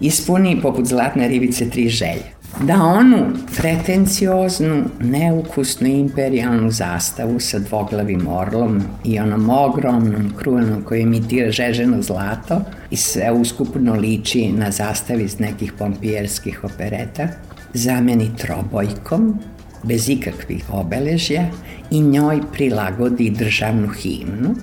[0.00, 3.26] ispuni poput zlatne ribice tri želje da onu
[3.56, 12.60] pretencioznu, neukusnu imperijalnu zastavu sa dvoglavim orlom i onom ogromnom kruvenom koji imitira žeženo zlato
[12.90, 17.28] i sve uskupno liči na zastav iz nekih pompijerskih opereta,
[17.74, 19.38] zameni trobojkom,
[19.82, 21.46] bez ikakvih obeležja
[21.90, 24.54] i njoj prilagodi državnu himnu,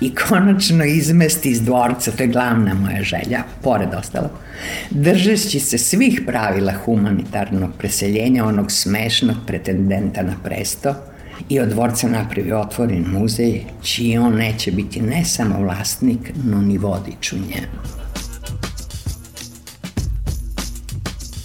[0.00, 4.30] i konačno izmesti iz dvorca, to je glavna moja želja, pored ostalo,
[4.90, 10.94] držeći se svih pravila humanitarnog preseljenja onog smešnog pretendenta na presto
[11.48, 16.78] i od dvorca napravi otvoren muzej, čiji on neće biti ne samo vlasnik, no ni
[16.78, 18.07] vodič u njemu.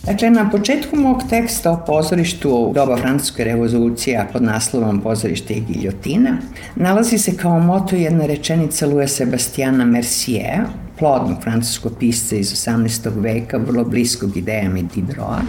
[0.04, 6.38] Dakle, na početku mog teksta o pozorištu doba francuske revolucije pod naslovom Pozorište i giljotina
[6.76, 10.62] nalazi se kao moto jedna rečenica Louis Sebastiana Mercier,
[11.00, 13.10] plodnog francuskog pisca iz 18.
[13.16, 15.42] veka, vrlo bliskog idejama Diderota,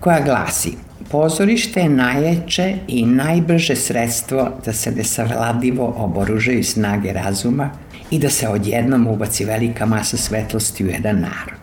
[0.00, 0.72] koja glasi
[1.10, 7.70] Pozorište je najjače i najbrže sredstvo da se nesavladivo oboružaju snage razuma
[8.10, 11.57] i da se odjednom ubaci velika masa svetlosti u jedan narod.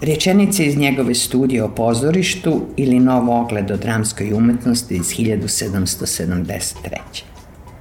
[0.00, 6.64] Rečenice iz njegove studije o pozorištu ili novo ogled o dramskoj umetnosti iz 1773.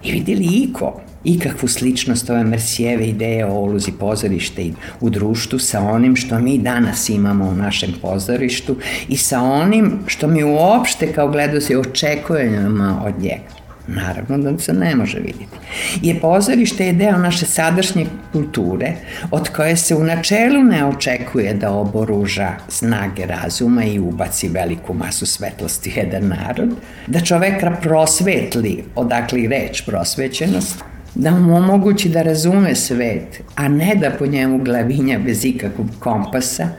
[0.03, 6.15] I videli iko ikakvu sličnost ove Mersijeve ideje o oluzi pozorište u društvu sa onim
[6.15, 8.76] što mi danas imamo u našem pozorištu
[9.09, 13.59] i sa onim što mi uopšte kao gledosi očekujemo od njega.
[13.95, 15.57] Naravno da se ne može vidjeti.
[16.01, 18.93] Je pozorište je deo naše sadašnje kulture,
[19.31, 25.25] od koje se u načelu ne očekuje da oboruža snage razuma i ubaci veliku masu
[25.25, 26.69] svetlosti jedan narod,
[27.07, 30.83] da čoveka prosvetli, odakle i reč prosvećenost,
[31.15, 36.69] da mu omogući da razume svet, a ne da po njemu glavinja bez ikakvog kompasa,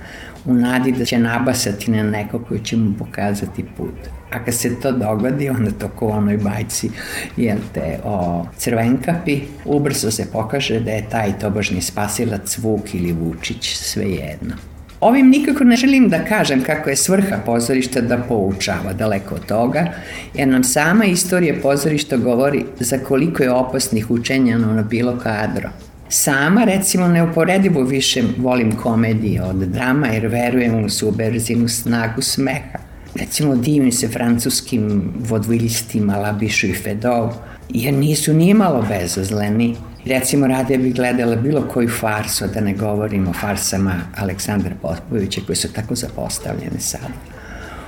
[0.45, 4.20] u nadi da će nabasati na neko koji će mu pokazati put.
[4.31, 6.91] A kad se to dogodi, onda to ko onoj bajci,
[7.37, 13.75] jel te, o crvenkapi, ubrzo se pokaže da je taj tobožni spasilac Vuk ili Vučić,
[13.75, 14.55] svejedno.
[15.01, 19.93] Ovim nikako ne želim da kažem kako je svrha pozorišta da poučava daleko od toga,
[20.35, 25.71] jer nam sama istorija pozorišta govori za koliko je opasnih učenja na bilo kadro.
[26.09, 32.90] Sama, recimo, neuporedivo više volim komedije od drama, jer verujem u subverzinu snagu smeha.
[33.15, 37.33] Recimo, divim se francuskim vodviljstima Labišu i Fedov,
[37.69, 39.77] jer nisu nimalo bezazleni.
[40.07, 45.57] Recimo, radije bih gledala bilo koju farsu, da ne govorim o farsama Aleksandra Popovića, koje
[45.57, 47.15] su tako zapostavljene sada.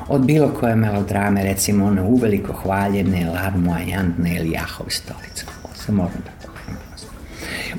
[0.08, 5.46] Od bilo koje melodrame, recimo one uveliko hvaljene, Larmoajantne ili Jahov stolicu.
[5.74, 6.41] Samo moram da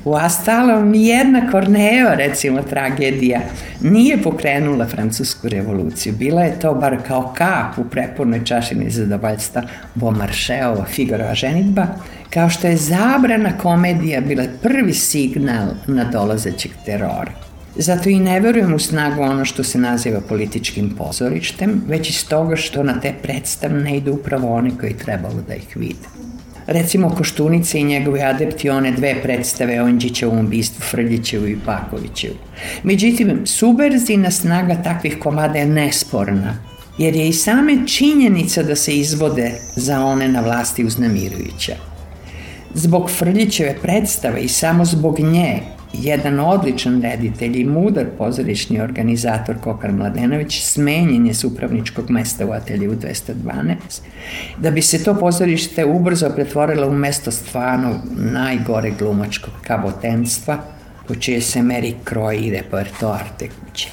[0.04, 3.40] U Astalom nijedna Korneo, recimo, tragedija
[3.80, 6.12] nije pokrenula francusku revoluciju.
[6.12, 9.62] Bila je to bar kao kap u prepornoj čašini zadovoljstva
[9.94, 11.86] Bomaršeova Figorova ženitba,
[12.30, 17.32] kao što je zabrana komedija bila prvi signal na dolazećeg terora.
[17.76, 22.56] Zato i ne verujem u snagu ono što se naziva političkim pozorištem, već iz toga
[22.56, 26.08] što na te predstave ne idu upravo oni koji trebalo da ih vide.
[26.66, 32.34] Recimo Koštunice i njegovi adepti one dve predstave o Ondžićevom bistvu Frljićevu i Pakovićevu.
[32.82, 36.58] Međutim, subverzina snaga takvih komada je nesporna,
[36.98, 41.74] jer je i same činjenica da se izvode za one na vlasti uznamirujuća.
[42.74, 45.60] Zbog Frljićeve predstave i samo zbog nje
[46.02, 52.52] jedan odličan reditelj i mudar pozorišni organizator Kokar Mladenović smenjen je s upravničkog mesta u
[52.52, 53.74] atelju 212,
[54.58, 60.58] da bi se to pozorište ubrzo pretvorilo u mesto stvarno najgore glumačkog kabotenstva,
[61.08, 63.88] po čije se meri kroji i repertoar te kuće.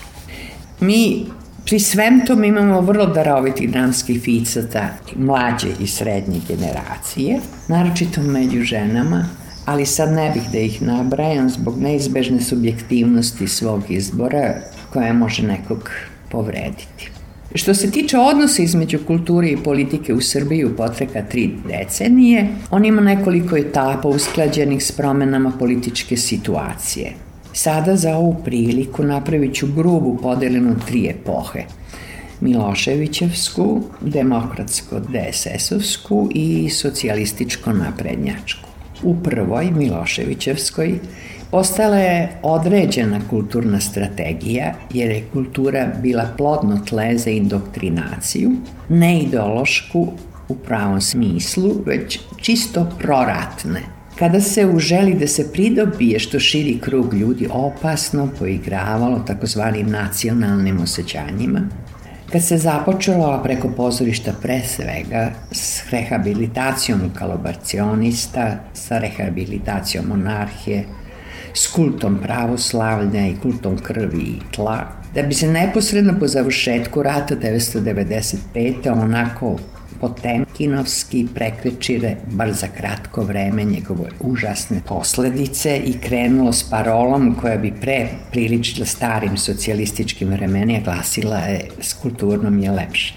[0.80, 1.26] Mi
[1.66, 9.26] Pri svem tom imamo vrlo darovitih dramskih ficata mlađe i srednje generacije, naročito među ženama,
[9.66, 14.56] ali sad ne bih da ih nabrajam zbog neizbežne subjektivnosti svog izbora
[14.94, 15.90] koja može nekog
[16.30, 17.12] povrediti.
[17.56, 22.86] Što se tiče odnosa između kulture i politike u Srbiji u potreka tri decenije, on
[22.86, 27.12] ima nekoliko etapa usklađenih s promenama političke situacije.
[27.54, 31.64] Sada za ovu priliku napravit ću grubu podelenu tri epohe.
[32.42, 38.71] Miloševićevsku, demokratsko-DSS-ovsku i socijalističko-naprednjačku
[39.04, 41.00] u prvoj Miloševićevskoj
[41.52, 48.52] postala je određena kulturna strategija jer je kultura bila plodno tle za indoktrinaciju,
[48.90, 50.08] ne ideološku
[50.50, 53.82] u pravom smislu, već čisto proratne.
[54.20, 61.62] Kada se uželi da se pridobije što širi krug ljudi opasno poigravalo takozvanim nacionalnim osjećanjima,
[62.32, 70.86] Kad se započelo preko pozorišta pre svega s rehabilitacijom kolaboracionista, sa rehabilitacijom monarhije,
[71.54, 77.36] s kultom pravoslavlja i kultom krvi i tla, da bi se neposredno po završetku rata
[77.36, 78.92] 1995.
[78.92, 79.58] onako
[80.02, 87.74] Potemkinovski prekrečire bar za kratko vreme njegove užasne posledice i krenulo s parolom koja bi
[87.82, 93.14] pre priličila starim socijalističkim vremenima glasila je s kulturnom je lepše.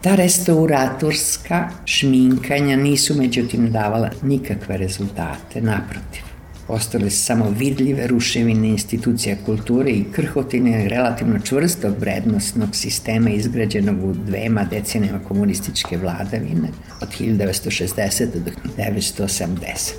[0.00, 6.27] Ta restauratorska šminkanja nisu međutim davala nikakve rezultate, naprotiv.
[6.68, 14.64] Ostale samo vidljive ruševine institucija kulture i krhotine relativno čvrstog vrednostnog sistema izgrađenog u dvema
[14.64, 16.68] decenijama komunističke vladavine
[17.02, 18.26] od 1960.
[18.44, 19.92] do 1980.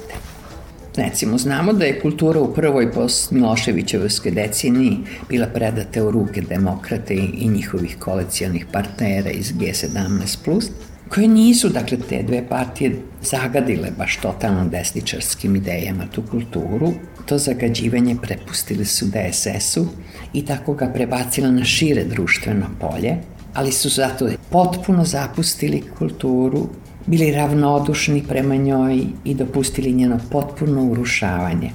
[0.96, 4.98] Recimo, znamo da je kultura u prvoj post Miloševićevskoj deceniji
[5.30, 10.70] bila predata u ruke demokrate i njihovih kolecijalnih partnera iz G17+,
[11.10, 12.92] koje nisu, dakle, te dve partije
[13.22, 16.94] zagadile baš totalno desničarskim idejama tu kulturu,
[17.26, 19.88] to zagađivanje prepustili su DSS-u
[20.34, 23.18] i tako ga prebacila na šire društveno polje,
[23.54, 26.70] ali su zato potpuno zapustili kulturu
[27.06, 31.72] bili ravnodušni prema njoj i dopustili njeno potpuno urušavanje.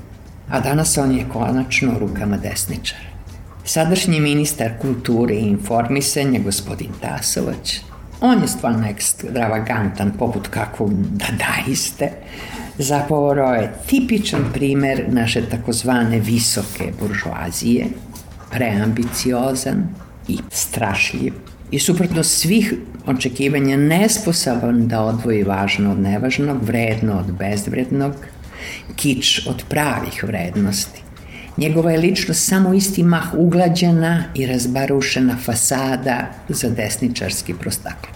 [0.50, 3.14] A danas on je konačno rukama desničara.
[3.64, 7.80] Sadašnji ministar kulture i informisanja, gospodin Tasovac,
[8.20, 12.10] on je stvarno ekstravagantan, poput kakvog dadaiste,
[12.78, 17.86] zapravo je tipičan primer naše takozvane visoke buržuazije,
[18.50, 19.88] preambiciozan
[20.28, 21.32] i strašljiv.
[21.70, 22.74] I suprotno svih
[23.06, 28.14] očekivanja nesposoban da odvoji važno od nevažnog, vredno od bezvrednog,
[28.96, 31.02] kič od pravih vrednosti.
[31.56, 38.08] Njegova je ličnost samo isti mah uglađena i razbarušena fasada za desničarski prostakl.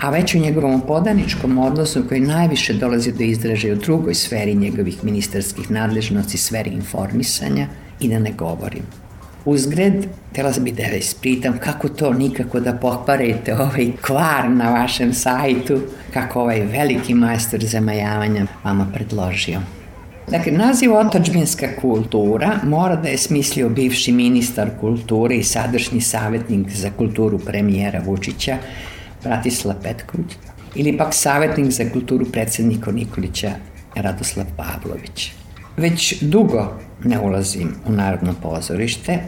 [0.00, 5.04] A već u njegovom podaničkom odnosu koji najviše dolazi do izražaja u drugoj sferi njegovih
[5.04, 7.66] ministarskih nadležnosti, sferi informisanja,
[8.02, 8.82] i da ne govorim.
[9.44, 15.14] Uzgred, htela bi da vas pritam kako to nikako da pokvarite ovaj kvar na vašem
[15.14, 15.80] sajtu,
[16.14, 19.60] kako ovaj veliki majstor zamajavanja vama predložio.
[20.32, 26.90] Dakle, naziv otačbinska kultura mora da je smislio bivši ministar kulture i sadašnji savjetnik za
[26.90, 28.56] kulturu premijera Vučića,
[29.24, 30.32] Bratislav Petković,
[30.74, 33.50] ili pak savjetnik za kulturu predsednika Nikolića,
[33.94, 35.32] Radoslav Pavlović.
[35.76, 36.72] Već dugo
[37.04, 39.18] ne ulazim u Narodno pozorište,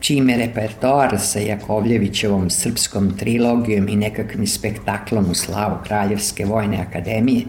[0.00, 7.44] čime repertoar sa Jakovljevićevom srpskom trilogijom i nekakvim spektaklom u slavu Kraljevske vojne akademije,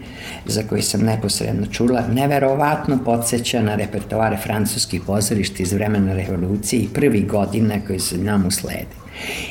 [0.46, 6.88] za koji sam neposredno čula, neverovatno podsjeća na repertoare francuskih pozorišta iz vremena revolucije i
[6.88, 9.00] prvi godina koji se nam uslede.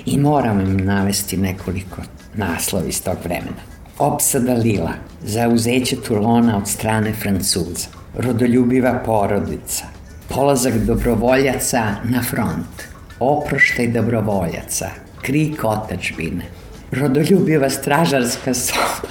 [0.05, 2.01] I moram im navesti nekoliko
[2.35, 3.61] naslova iz tog vremena.
[3.99, 4.93] Opsada Lila,
[5.25, 7.87] zauzeće Tulona od strane Francuza,
[8.17, 9.98] rodoljubiva porodica,
[10.29, 12.83] polazak dobrovoljaca na front,
[13.19, 14.89] oproštaj dobrovoljaca,
[15.21, 16.43] krik otačbine,
[16.91, 19.09] rodoljubiva stražarska soba,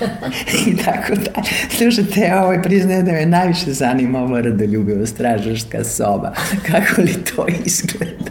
[0.66, 1.42] i tako da.
[1.76, 6.32] Slušajte, ovo priznaje da me najviše zanima ova rodoljubiva stražarska soba.
[6.70, 8.30] Kako li to izgleda?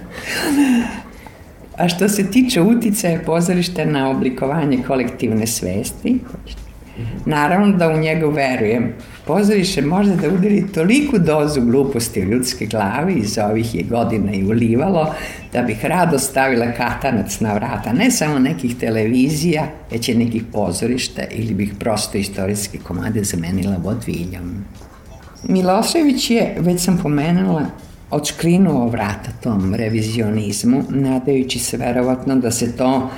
[1.78, 6.20] A što se tiče uticaja pozorišta na oblikovanje kolektivne svesti,
[7.26, 8.94] naravno da u njega verujem.
[9.26, 14.44] Pozorište može da udari toliku dozu gluposti u ljudske glavi iz ovih je godina i
[14.44, 15.14] ulivalo,
[15.54, 21.22] da bih rado stavila katanac na vrata, ne samo nekih televizija, već i nekih pozorišta
[21.32, 24.66] ili bih prosto istorijske komade zamenila vodviljom.
[25.44, 27.66] Milošević je, već sam pomenula,
[28.12, 33.10] odškrinuo vrata tom revizionizmu, nadajući se verovatno da se to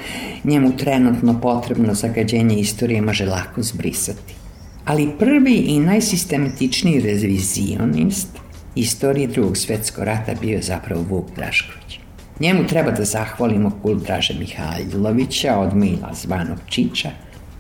[0.43, 4.44] njemu trenutno potrebno zagađenje istorije može lako zbrisati.
[4.85, 8.27] Ali prvi i najsistematičniji revizionist
[8.75, 11.99] istorije drugog svetskog rata bio zapravo Vuk Drašković.
[12.39, 17.09] Njemu treba da zahvalimo kult Draže Mihajlovića od Mila zvanog Čiča.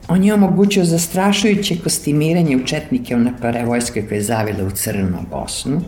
[0.07, 3.15] On je omogućio zastrašujuće kostimiranje u četnike
[3.65, 5.81] vojske koje je zavile u Crnu Bosnu,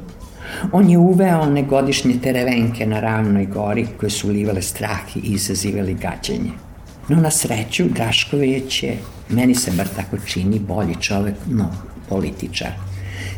[0.71, 5.93] On je uveo one godišnje terevenke na ravnoj gori koje su ulivale strah i izazivali
[5.93, 6.51] gađenje.
[7.07, 8.97] No na sreću Drašković je,
[9.29, 11.71] meni se bar tako čini, bolji čovek, no
[12.09, 12.71] političar.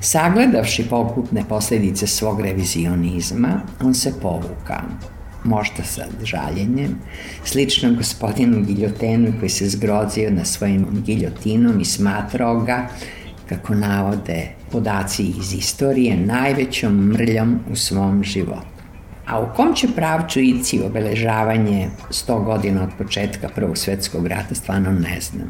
[0.02, 4.82] Sagledavši pokupne posledice svog revizionizma, on se povukao
[5.44, 6.96] možda sa žaljenjem,
[7.46, 12.88] slično gospodinu Giljotenu koji se zgrozio na svojim giljotinom i smatrao ga
[13.50, 18.68] kako navode podaci iz istorije, najvećom mrljom u svom životu.
[19.28, 24.92] A u kom će pravču ići obeležavanje 100 godina od početka Prvog svetskog rata, stvarno
[24.92, 25.48] ne znam.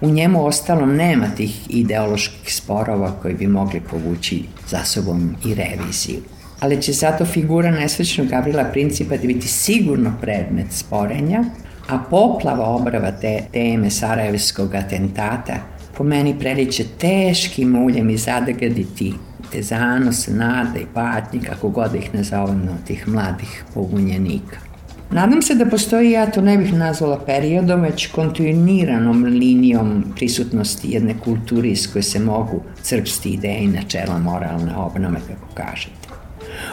[0.00, 6.20] U njemu ostalo nema tih ideoloških sporova koji bi mogli povući za sobom i reviziju.
[6.60, 11.44] Ali će zato figura nesvećnog Gavrila Principa da biti sigurno predmet sporenja,
[11.88, 15.54] a poplava obrava te teme Sarajevskog atentata
[15.96, 19.14] po meni preliče teškim uljem i zadagaditi
[19.52, 24.69] te zanose, nade i patnje, kako god ih nazovemo, tih mladih pogunjenika.
[25.12, 31.14] Nadam se da postoji, ja to ne bih nazvala periodom, već kontinuiranom linijom prisutnosti jedne
[31.24, 36.08] kulture iz koje se mogu crpsti ideje i načela moralne obnome, kako kažete.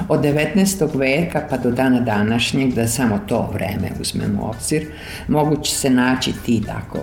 [0.09, 0.97] Od 19.
[0.97, 4.87] veka pa do dana današnjeg, da samo to vreme uzmemo u obzir,
[5.27, 6.99] moguće se naći ti tako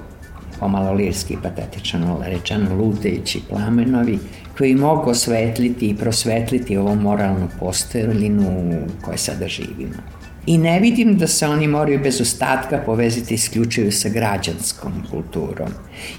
[0.61, 4.19] pomalo lirski patetično rečeno luteći plamenovi
[4.59, 10.24] koji mogu osvetliti i prosvetliti ovu moralnu postojlinu u kojoj sada živimo.
[10.47, 15.69] I ne vidim da se oni moraju bez ostatka povezati isključivo sa građanskom kulturom,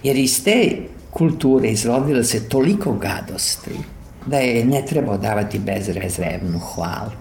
[0.03, 0.78] jer iz te
[1.11, 3.71] kulture izrodila se toliko gadosti
[4.26, 7.11] da je ne treba davati bezrezervnu hvalu.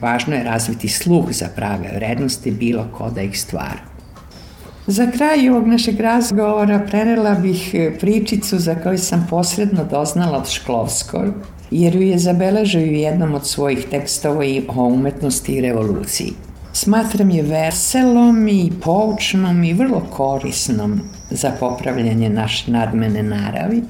[0.00, 3.93] Važno je razviti sluh za prave vrednosti bilo ko da ih stvara.
[4.86, 10.50] Za kraj ovog našeg razgovora prenela bih e, pričicu za koju sam posredno doznala od
[10.50, 11.34] Šklovskog,
[11.70, 16.32] jer ju je zabeležio u jednom od svojih tekstova i o umetnosti i revoluciji.
[16.72, 23.82] Smatram je veselom i poučnom i vrlo korisnom za popravljanje naše nadmene naravi,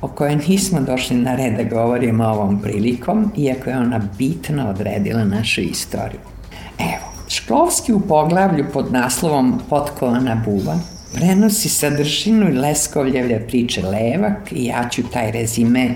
[0.00, 5.24] o kojoj nismo došli na red da govorimo ovom prilikom, iako je ona bitno odredila
[5.24, 6.20] našu istoriju.
[6.78, 10.78] Evo, Šklovski u poglavlju pod naslovom Potkovana buva
[11.14, 15.94] prenosi sadržinu i Leskovljevlje priče Levak i ja ću taj rezime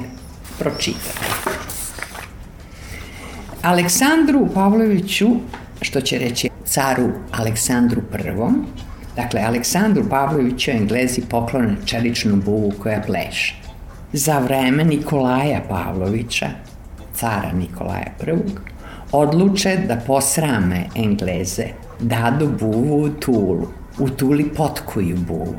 [0.58, 1.18] pročitati.
[3.62, 5.28] Aleksandru Pavloviću,
[5.80, 8.52] što će reći caru Aleksandru I,
[9.16, 13.54] dakle Aleksandru Pavloviću Englezi poklone čeličnu buvu koja pleše.
[14.12, 16.46] Za vreme Nikolaja Pavlovića,
[17.14, 18.77] cara Nikolaja I,
[19.12, 21.66] odluče da posrame Engleze,
[22.00, 25.56] dadu buvu u Tulu, u Tuli potkuju buvu.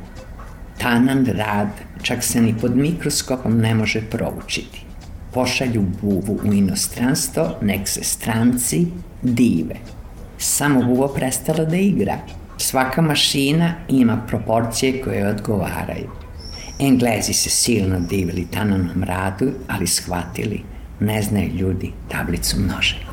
[0.78, 1.68] Tanan rad
[2.02, 4.86] čak se ni pod mikroskopom ne može proučiti.
[5.34, 8.88] Pošalju buvu u inostranstvo, nek se stranci
[9.22, 9.76] dive.
[10.38, 12.18] Samo buvo prestala da igra.
[12.58, 16.10] Svaka mašina ima proporcije koje odgovaraju.
[16.80, 20.62] Englezi se silno divili tananom radu, ali shvatili,
[21.00, 23.09] ne znaju ljudi tablicu množenja.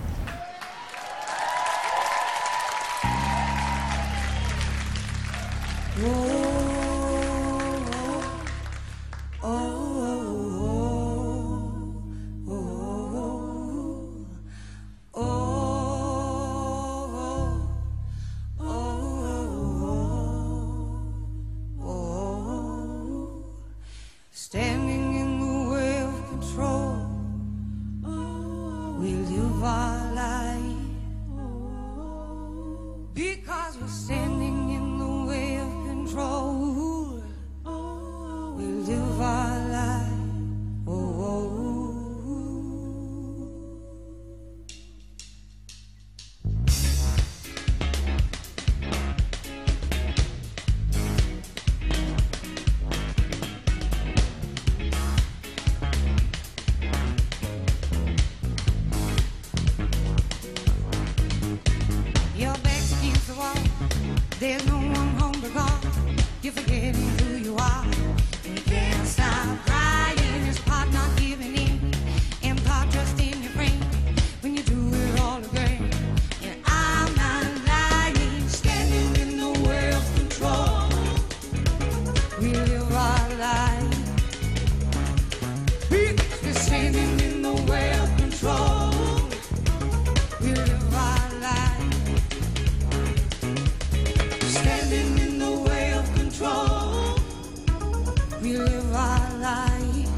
[98.47, 100.09] we live our life.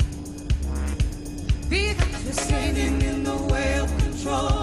[1.71, 4.58] Because we're standing in the way of control.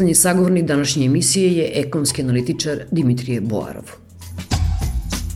[0.00, 3.84] Poslednji sagovornik današnje emisije je ekonomski analitičar Dimitrije Boarov.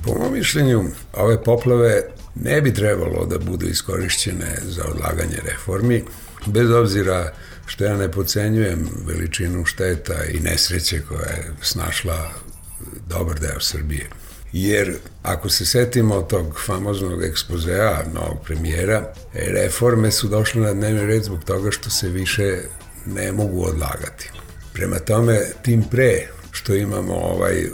[0.05, 2.03] Po mom mišljenju, ove poplave
[2.35, 6.03] ne bi trebalo da budu iskorišćene za odlaganje reformi,
[6.47, 7.33] bez obzira
[7.67, 12.31] što ja ne pocenjujem veličinu šteta i nesreće koja je snašla
[13.09, 14.09] dobar deo Srbije.
[14.53, 21.23] Jer ako se setimo tog famoznog ekspozea novog premijera, reforme su došle na dnevni red
[21.23, 22.59] zbog toga što se više
[23.07, 24.31] ne mogu odlagati.
[24.75, 27.65] Prema tome, tim pre što imamo ovaj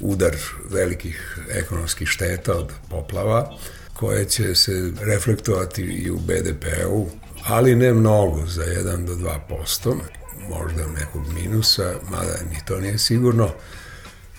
[0.00, 0.36] udar
[0.70, 3.56] velikih ekonomskih šteta od poplava,
[3.94, 7.08] koje će se reflektovati i u BDP-u,
[7.46, 9.14] ali ne mnogo, za 1 do
[9.50, 9.96] 2%,
[10.48, 13.50] možda nekog minusa, mada ni to nije sigurno,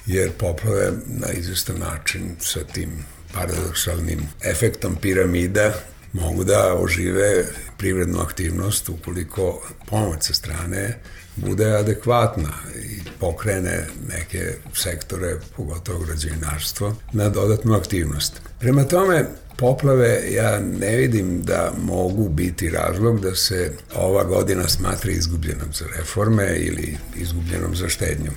[0.05, 5.73] jer poplave na izvestan način sa tim paradoksalnim efektom piramida
[6.13, 7.45] mogu da ožive
[7.77, 10.99] privrednu aktivnost ukoliko pomoć sa strane
[11.35, 18.41] bude adekvatna i pokrene neke sektore, pogotovo građevinarstvo, na dodatnu aktivnost.
[18.59, 19.25] Prema tome,
[19.57, 25.85] poplave ja ne vidim da mogu biti razlog da se ova godina smatra izgubljenom za
[25.97, 28.31] reforme ili izgubljenom za štednju.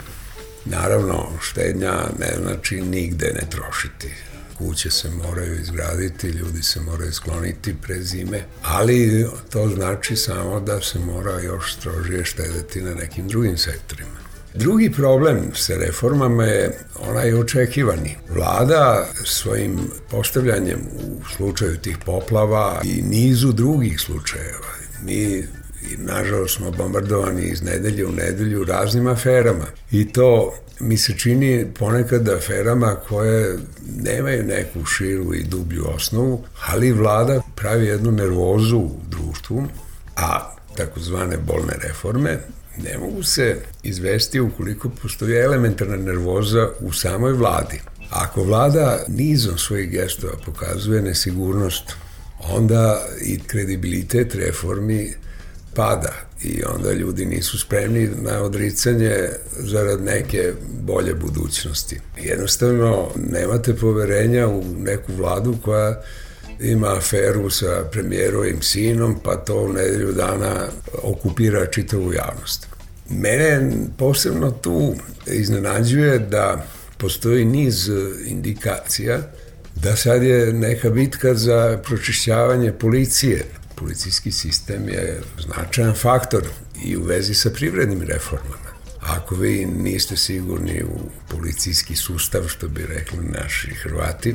[0.64, 4.33] Naravno, štednja ne znači nigde ne trošiti.
[4.58, 10.80] Kuće se moraju izgraditi, ljudi se moraju skloniti pre zime, ali to znači samo da
[10.80, 14.24] se mora još strožije štedeti na nekim drugim sektorima.
[14.54, 18.16] Drugi problem sa reformama je onaj očekivani.
[18.30, 19.78] Vlada svojim
[20.10, 25.44] postavljanjem u slučaju tih poplava i nizu drugih slučajeva, mi
[25.92, 29.66] i nažalost smo bombardovani iz nedelje u nedelju raznim aferama.
[29.90, 33.58] I to mi se čini ponekad aferama koje
[34.02, 39.66] nemaju neku širu i dublju osnovu, ali vlada pravi jednu nervozu u društvu,
[40.16, 42.38] a takozvane bolne reforme
[42.76, 47.80] ne mogu se izvesti ukoliko postoji elementarna nervoza u samoj vladi.
[48.10, 51.92] Ako vlada nizom svojih gestova pokazuje nesigurnost,
[52.40, 55.14] onda i kredibilitet reformi
[55.74, 56.12] pada
[56.44, 59.28] i onda ljudi nisu spremni na odricanje
[59.58, 62.00] zarad neke bolje budućnosti.
[62.22, 66.02] Jednostavno nemate poverenja u neku vladu koja
[66.60, 70.68] ima aferu sa premijerovim sinom, pa to u nedelju dana
[71.02, 72.66] okupira čitavu javnost.
[73.10, 74.94] Mene posebno tu
[75.26, 76.66] iznenađuje da
[76.98, 77.90] postoji niz
[78.26, 79.18] indikacija
[79.74, 83.44] da sad je neka bitka za pročišćavanje policije
[83.76, 86.42] policijski sistem je značajan faktor
[86.84, 88.74] i u vezi sa privrednim reformama.
[89.00, 90.98] Ako vi niste sigurni u
[91.28, 94.34] policijski sustav, što bi rekli naši Hrvati,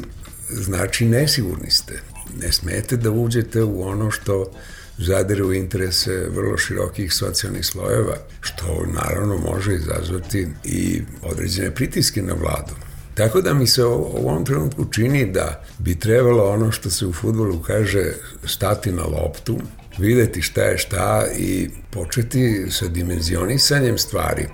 [0.49, 2.01] znači nesigurni ste.
[2.41, 4.51] Ne smete da uđete u ono što
[4.97, 12.33] zadere u interese vrlo širokih socijalnih slojeva, što naravno može izazvati i određene pritiske na
[12.33, 12.88] vladu.
[13.19, 17.13] Tako da mi se u ovom trenutku čini da bi trebalo ono što se u
[17.13, 18.13] futbolu kaže
[18.45, 19.59] stati na loptu,
[19.97, 24.47] videti šta je šta i početi sa dimenzionisanjem stvari.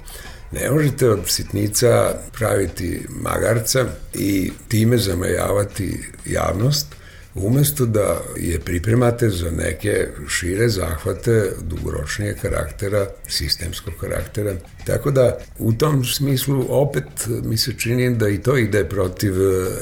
[0.51, 6.87] Ne možete od sitnica praviti magarca i time zamajavati javnost,
[7.35, 14.53] umesto da je pripremate za neke šire zahvate dugoročnije karaktera, sistemskog karaktera.
[14.85, 19.33] Tako da u tom smislu opet mi se čini da i to ide protiv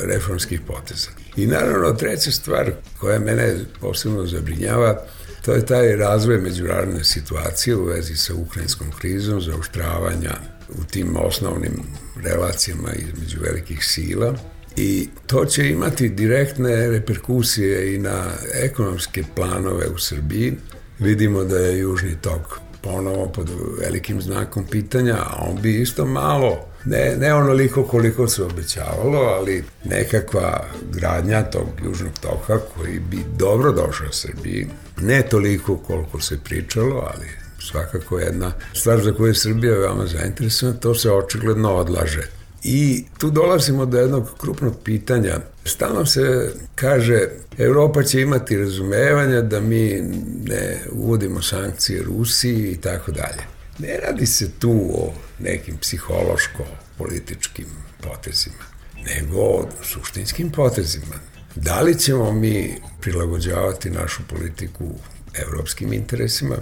[0.03, 1.09] reformskih poteza.
[1.35, 5.05] I naravno treća stvar koja mene posebno zabrinjava
[5.45, 10.31] To je taj razvoj međunarodne situacije u vezi sa ukrajinskom krizom, zaoštravanja
[10.69, 11.83] u tim osnovnim
[12.23, 14.35] relacijama između velikih sila
[14.77, 20.53] i to će imati direktne reperkusije i na ekonomske planove u Srbiji.
[20.99, 23.49] Vidimo da je Južni tok ponovo pod
[23.79, 29.63] velikim znakom pitanja, a on bi isto malo, ne, ne onoliko koliko se obećavalo, ali
[29.83, 34.67] nekakva gradnja tog južnog toka koji bi dobro došao Srbiji,
[35.01, 37.27] ne toliko koliko se pričalo, ali
[37.59, 42.42] svakako jedna stvar za koju je Srbija veoma zainteresovana, to se očigledno odlaže.
[42.63, 45.39] I tu dolazimo do jednog krupnog pitanja.
[45.65, 50.01] Stalno se kaže Evropa će imati razumevanja da mi
[50.43, 53.43] ne uvodimo sankcije Rusiji i tako dalje.
[53.79, 57.65] Ne radi se tu o nekim psihološko-političkim
[58.01, 58.63] potezima,
[59.05, 61.15] nego o suštinskim potezima.
[61.55, 64.89] Da li ćemo mi prilagođavati našu politiku
[65.33, 66.55] evropskim interesima,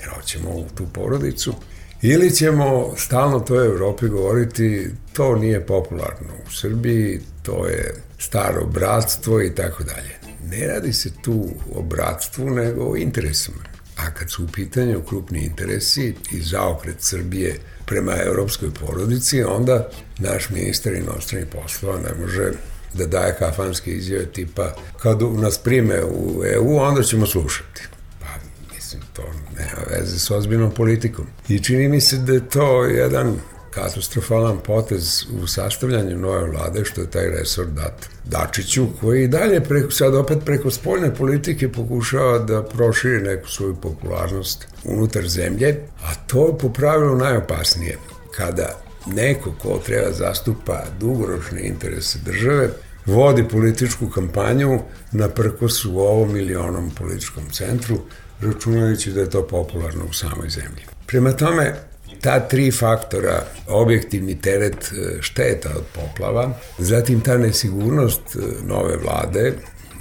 [0.00, 1.54] jer hoćemo tu porodicu,
[2.02, 9.42] Ili ćemo stalno toj Evropi govoriti to nije popularno u Srbiji, to je staro bratstvo
[9.42, 10.16] i tako dalje.
[10.50, 13.62] Ne radi se tu o bratstvu, nego o interesima.
[13.96, 19.88] A kad su u pitanju krupni interesi i zaokret Srbije prema evropskoj porodici, onda
[20.18, 22.52] naš ministar inostranih poslova ne može
[22.94, 27.82] da daje kafanske izjave tipa kad nas prime u EU, onda ćemo slušati.
[28.20, 28.26] Pa,
[28.74, 29.22] mislim, to
[29.58, 31.26] nema veze s ozbiljnom politikom.
[31.48, 33.36] I čini mi se da je to jedan
[33.76, 39.60] katastrofalan potez u sastavljanju nove vlade, što je taj resor dat Dačiću, koji i dalje
[39.60, 46.14] preko, sad opet preko spoljne politike pokušava da proširi neku svoju popularnost unutar zemlje, a
[46.26, 47.98] to je po pravilu najopasnije.
[48.36, 52.70] Kada neko ko treba zastupa dugoročne interese države,
[53.06, 54.80] vodi političku kampanju
[55.12, 57.98] na prkosu ovom ili onom političkom centru,
[58.40, 60.82] računajući da je to popularno u samoj zemlji.
[61.06, 61.74] Prema tome,
[62.20, 69.52] ta tri faktora, objektivni teret e, šteta od poplava, zatim ta nesigurnost e, nove vlade,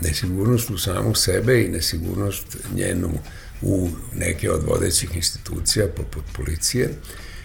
[0.01, 3.09] nesigurnost u samu sebe i nesigurnost njenu
[3.61, 6.89] u neke od vodećih institucija poput policije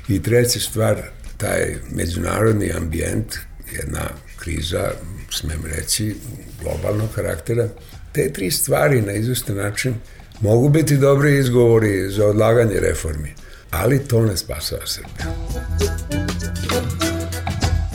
[0.08, 1.02] i treća stvar,
[1.36, 3.34] taj međunarodni ambijent,
[3.72, 4.90] jedna kriza,
[5.30, 6.16] smem reći,
[6.62, 7.68] globalnog karaktera,
[8.12, 9.94] te tri stvari na izvestan način
[10.40, 13.34] mogu biti dobri izgovori za odlaganje reformi
[13.70, 15.34] ali to ne spasava Srbiju.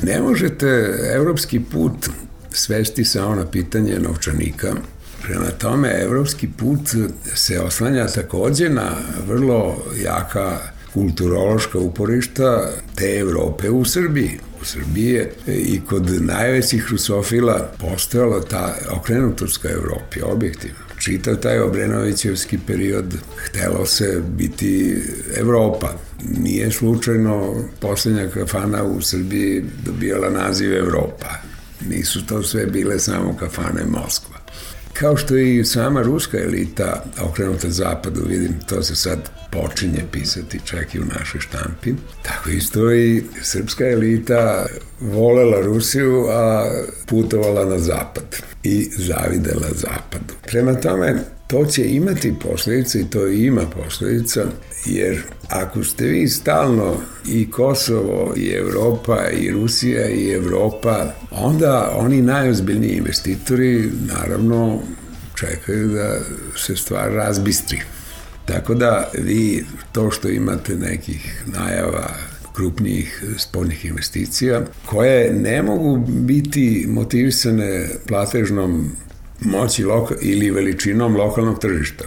[0.04, 2.10] Ne možete evropski put
[2.52, 4.74] svesti samo na pitanje novčanika.
[5.22, 6.80] Prema tome, evropski put
[7.36, 8.92] se oslanja takođe na
[9.28, 10.60] vrlo jaka
[10.94, 14.40] kulturološka uporišta te Evrope u Srbiji.
[14.62, 21.60] U Srbiji je i kod najvećih rusofila postojala ta okrenutost ka Evropi, objektivno čitav taj
[21.60, 25.02] Obrenovićevski period htelo se biti
[25.38, 25.94] Evropa.
[26.40, 31.30] Nije slučajno poslednja kafana u Srbiji dobijala naziv Evropa.
[31.90, 34.35] Nisu to sve bile samo kafane Moskva.
[35.00, 39.20] Kao što i sama ruska elita okrenuta zapadu, vidim, to se sad
[39.52, 41.94] počinje pisati čak i u našoj štampi.
[42.22, 44.66] Tako isto i srpska elita
[45.00, 46.72] volela Rusiju, a
[47.06, 50.34] putovala na zapad i zavidela zapadu.
[50.48, 51.16] Prema tome,
[51.48, 54.46] to će imati posledice i to ima posledica,
[54.86, 56.96] jer ako ste vi stalno
[57.28, 64.82] i Kosovo i Evropa i Rusija i Evropa, onda oni najozbiljniji investitori naravno
[65.36, 66.20] čekaju da
[66.58, 67.80] se stvar razbistri.
[68.46, 72.10] Tako da vi to što imate nekih najava
[72.56, 78.92] krupnijih spoljnih investicija, koje ne mogu biti motivisane platežnom
[79.42, 82.04] moći loka, ili veličinom lokalnog tržišta.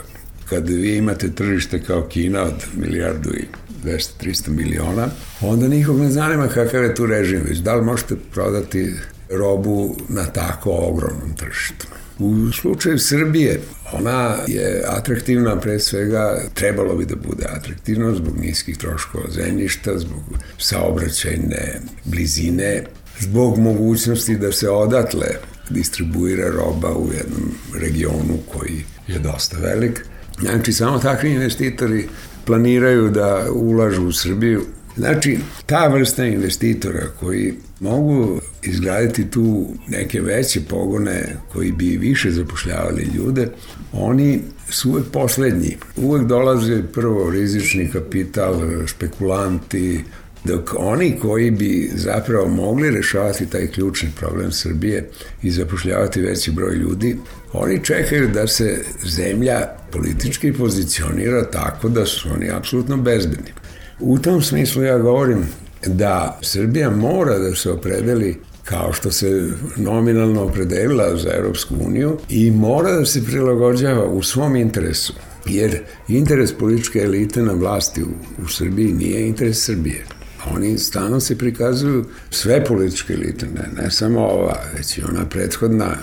[0.49, 3.45] Kad vi imate tržište kao Kina od milijardu i
[3.85, 5.09] 200-300 miliona,
[5.41, 8.95] onda nikog ne zanima kakav je tu režim, već da li možete prodati
[9.31, 11.87] robu na tako ogromnom tržištu.
[12.19, 13.61] U slučaju Srbije,
[13.93, 20.23] ona je atraktivna pre svega, trebalo bi da bude atraktivna zbog niskih troškova zemljišta, zbog
[20.59, 22.85] saobraćajne blizine,
[23.21, 25.27] zbog mogućnosti da se odatle
[25.71, 30.05] distribuira roba u jednom regionu koji je dosta velik.
[30.41, 32.09] Znači, samo takvi investitori
[32.45, 34.63] planiraju da ulažu u Srbiju.
[34.97, 43.11] Znači, ta vrsta investitora koji mogu izgraditi tu neke veće pogone koji bi više zapošljavali
[43.17, 43.49] ljude,
[43.93, 44.41] oni
[44.71, 45.77] su uvek poslednji.
[45.97, 50.05] Uvek dolaze prvo rizični kapital, špekulanti,
[50.49, 55.11] dok oni koji bi zapravo mogli rešavati taj ključni problem Srbije
[55.43, 57.17] i zapošljavati veći broj ljudi,
[57.53, 63.53] oni čekaju da se zemlja politički pozicionira tako da su oni apsolutno bezbedni.
[64.01, 65.47] U tom smislu ja govorim
[65.87, 72.51] da Srbija mora da se opredeli kao što se nominalno opredelila za Europsku uniju i
[72.51, 75.13] mora da se prilagođava u svom interesu.
[75.47, 80.18] Jer interes političke elite na vlasti u, u Srbiji nije interes Srbije.
[80.55, 85.97] Oni stalno se prikazuju sve političke elite, ne, ne samo ova, već i ona prethodna.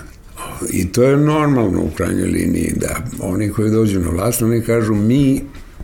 [0.70, 4.94] I to je normalno u krajnjoj liniji, da oni koji dođu na vlast, oni kažu
[4.94, 5.42] mi,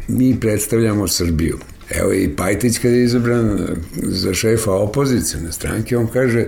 [0.09, 1.59] mi predstavljamo Srbiju.
[1.91, 3.59] Evo i Pajtić kad je izabran
[4.03, 6.47] za šefa opozicijne stranke, on kaže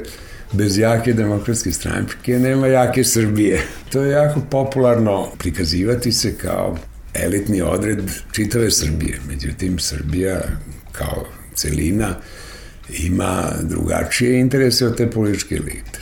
[0.52, 3.62] bez jake demokratske stranke nema jake Srbije.
[3.92, 6.76] To je jako popularno prikazivati se kao
[7.14, 7.98] elitni odred
[8.32, 9.18] čitave Srbije.
[9.28, 10.40] Međutim, Srbija
[10.92, 11.24] kao
[11.54, 12.16] celina
[12.98, 15.98] ima drugačije interese od te političke elite.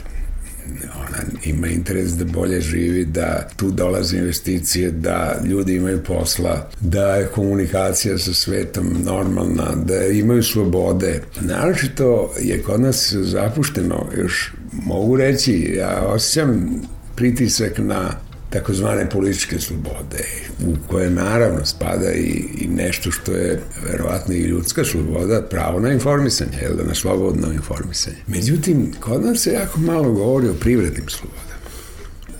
[0.95, 7.15] Ona ima interes da bolje živi, da tu dolaze investicije, da ljudi imaju posla, da
[7.15, 11.21] je komunikacija sa svetom normalna, da imaju slobode.
[11.41, 16.81] Naročito je kod nas zapušteno, još mogu reći, ja osjećam
[17.15, 18.09] pritisak na
[18.53, 20.25] takozvane političke slobode,
[20.65, 25.91] u koje naravno spada i, i nešto što je verovatno i ljudska sloboda, pravo na
[25.91, 28.17] informisanje, jel da, na slobodno informisanje.
[28.27, 31.43] Međutim, kod nas se jako malo govori o privrednim slobodama.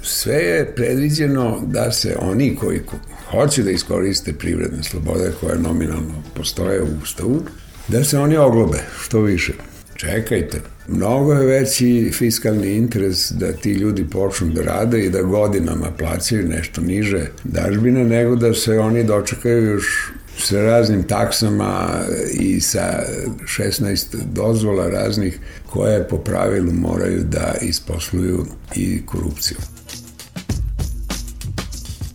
[0.02, 2.82] Sve je predviđeno da se oni koji
[3.32, 7.44] hoće da iskoriste privredne slobode koje nominalno postoje u Ustavu,
[7.88, 9.54] da se oni oglobe što više.
[10.04, 15.92] Čekajte, mnogo je veći fiskalni interes da ti ljudi počnu da rade i da godinama
[15.98, 21.90] plaćaju nešto niže dažbine nego da se oni dočekaju još sa raznim taksama
[22.40, 23.04] i sa
[23.44, 25.40] 16 dozvola raznih
[25.70, 28.46] koje po pravilu moraju da isposluju
[28.76, 29.58] i korupciju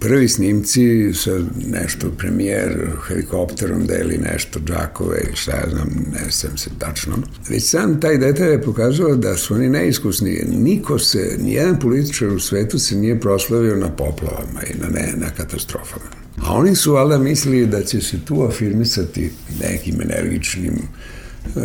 [0.00, 1.30] prvi snimci sa
[1.66, 7.16] nešto premijer helikopterom deli nešto džakove ili šta ja znam, ne sam se tačno.
[7.48, 10.44] Već sam taj detalj je pokazao da su oni neiskusni.
[10.48, 15.30] Niko se, nijedan političar u svetu se nije proslavio na poplavama i na, ne, na
[15.30, 16.10] katastrofama.
[16.42, 19.30] A oni su valjda mislili da će se tu afirmisati
[19.60, 20.74] nekim energičnim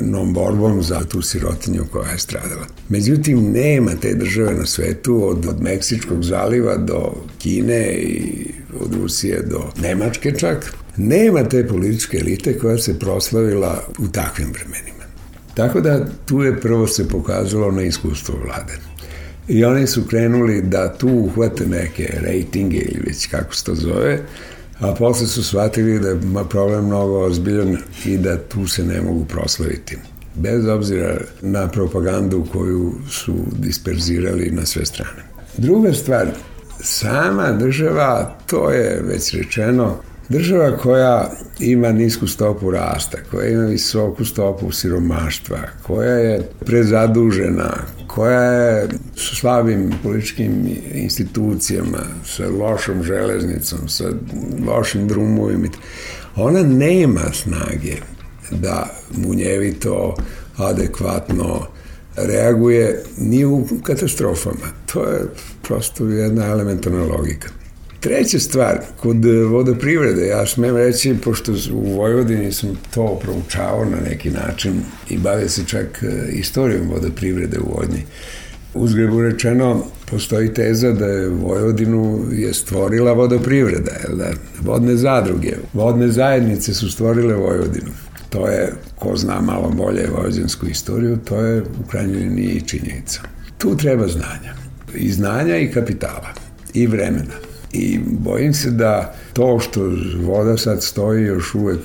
[0.02, 2.66] nom borbom za tu sirotinju koja je stradala.
[2.90, 8.46] Međutim, nema te države na svetu od, od Meksičkog zaliva do Kine i
[8.80, 10.74] od Rusije do Nemačke čak.
[10.98, 15.04] Nema te političke elite koja se proslavila u takvim vremenima.
[15.54, 18.74] Tako da tu je prvo se pokazalo na iskustvo vlade.
[19.48, 24.20] I oni su krenuli da tu uhvate neke rejtinge ili već kako se to zove,
[24.84, 26.20] a posle su shvatili da je
[26.50, 29.98] problem mnogo ozbiljan i da tu se ne mogu proslaviti.
[30.36, 35.24] Bez obzira na propagandu koju su disperzirali na sve strane.
[35.58, 36.28] Druga stvar,
[36.80, 39.96] sama država, to je već rečeno,
[40.34, 47.74] Država koja ima nisku stopu rasta, koja ima visoku stopu siromaštva, koja je prezadužena,
[48.08, 54.04] koja je s slabim političkim institucijama, sa lošom železnicom, sa
[54.68, 55.68] lošim drumovima,
[56.36, 57.96] ona nema snage
[58.52, 60.16] da munjevito,
[60.58, 61.68] adekvatno
[62.16, 64.68] reaguje ni u katastrofama.
[64.94, 65.22] To je
[65.62, 67.63] prosto jedna elementarna logika.
[68.04, 73.98] Treća stvar, kod e, vodoprivrede, ja smem reći, pošto u Vojvodini sam to proučavao na
[74.10, 74.74] neki način
[75.10, 78.04] i bavio se čak e, istorijom vodoprivrede u Vojvodini,
[78.74, 84.32] Uzgrebu rečeno, postoji teza da je Vojvodinu je stvorila vodoprivreda, jel da?
[84.62, 87.92] Vodne zadruge, vodne zajednice su stvorile Vojvodinu.
[88.30, 93.22] To je, ko zna malo bolje vojvođansku istoriju, to je u krajnjoj liniji činjenica.
[93.58, 94.54] Tu treba znanja.
[94.96, 96.34] I znanja i kapitala.
[96.74, 97.53] I vremena.
[97.74, 101.80] I bojim se da to što voda sad stoji još uvek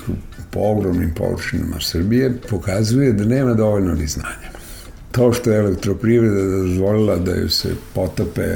[0.51, 4.49] po ogromnim površinama Srbije pokazuje da nema dovoljno ni znanja.
[5.11, 8.47] To što je elektroprivreda dozvolila da ju se potope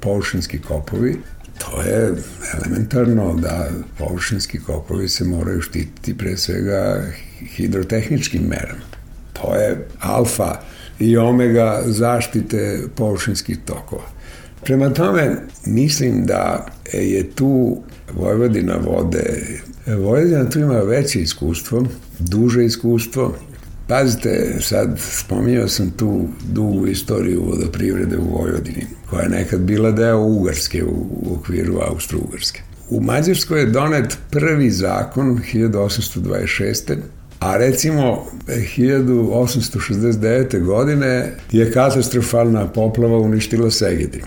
[0.00, 1.18] površinski kopovi,
[1.58, 2.14] to je
[2.54, 3.68] elementarno da
[3.98, 7.02] površinski kopovi se moraju štititi pre svega
[7.56, 8.84] hidrotehničkim merama.
[9.32, 10.60] To je alfa
[10.98, 14.11] i omega zaštite površinskih tokova.
[14.64, 15.36] Prema tome,
[15.66, 17.76] mislim da je tu
[18.14, 19.40] Vojvodina vode,
[19.86, 21.86] Vojvodina tu ima veće iskustvo,
[22.18, 23.34] duže iskustvo,
[23.88, 30.18] Pazite, sad spominjao sam tu dugu istoriju vodoprivrede u Vojvodini, koja je nekad bila deo
[30.18, 32.60] Ugarske u, u okviru Austro-Ugarske.
[32.90, 36.96] U Mađarskoj je donet prvi zakon 1826.
[37.38, 40.64] A recimo 1869.
[40.64, 44.22] godine je katastrofalna poplava uništila Segedin.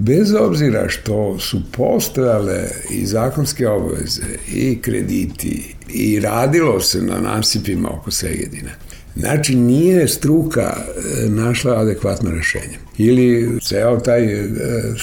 [0.00, 4.22] Bez obzira što su postojale i zakonske obaveze
[4.54, 8.70] i krediti i radilo se na nasipima oko Segedina,
[9.16, 12.78] Znači, nije struka e, našla adekvatno rešenje.
[12.98, 14.48] Ili ceo taj e,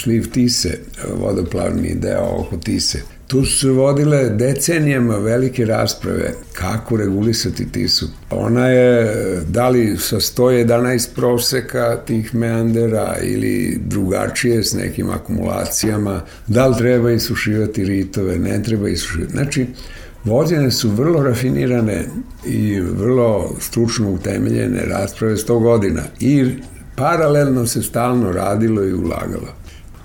[0.04, 0.80] sliv Tise,
[1.20, 8.05] vodoplavni deo oko Tise, Tu su se vodile decenijama velike rasprave kako regulisati Tisu.
[8.30, 9.15] Ona je
[9.47, 17.11] da li sa 111 proseka tih meandera ili drugačije s nekim akumulacijama, da li treba
[17.11, 19.32] isušivati ritove, ne treba isušivati.
[19.32, 19.67] Znači,
[20.23, 22.05] vođene su vrlo rafinirane
[22.45, 26.45] i vrlo stručno utemeljene rasprave 100 godina i
[26.95, 29.47] paralelno se stalno radilo i ulagalo.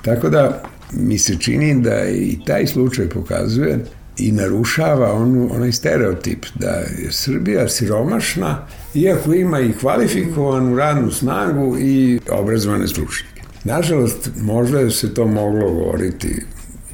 [0.02, 0.62] Tako da
[0.92, 3.84] mi se čini da i taj slučaj pokazuje
[4.18, 11.76] i narušava onu, onaj stereotip da je Srbija siromašna iako ima i kvalifikovanu radnu snagu
[11.78, 13.42] i obrazovane stručnjake.
[13.64, 16.42] Nažalost, možda je se to moglo govoriti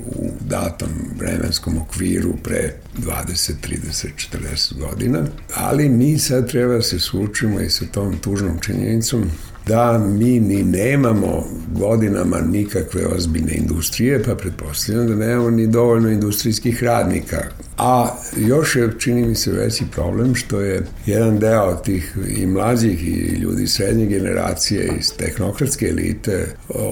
[0.07, 0.89] u datom
[1.19, 5.23] vremenskom okviru pre 20, 30, 40 godina,
[5.55, 9.31] ali mi sad treba da se sučimo i sa tom tužnom činjenicom
[9.67, 16.83] da mi ni nemamo godinama nikakve ozbiljne industrije, pa pretpostavljam da nemamo ni dovoljno industrijskih
[16.83, 17.43] radnika.
[17.79, 23.09] A još je, čini mi se, veći problem što je jedan deo tih i mlađih
[23.09, 26.47] i ljudi srednje generacije iz tehnokratske elite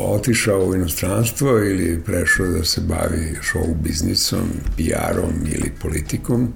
[0.06, 6.54] otišao u inostranstvo ili prešao da se bavi show biznisom, PR-om ili politikom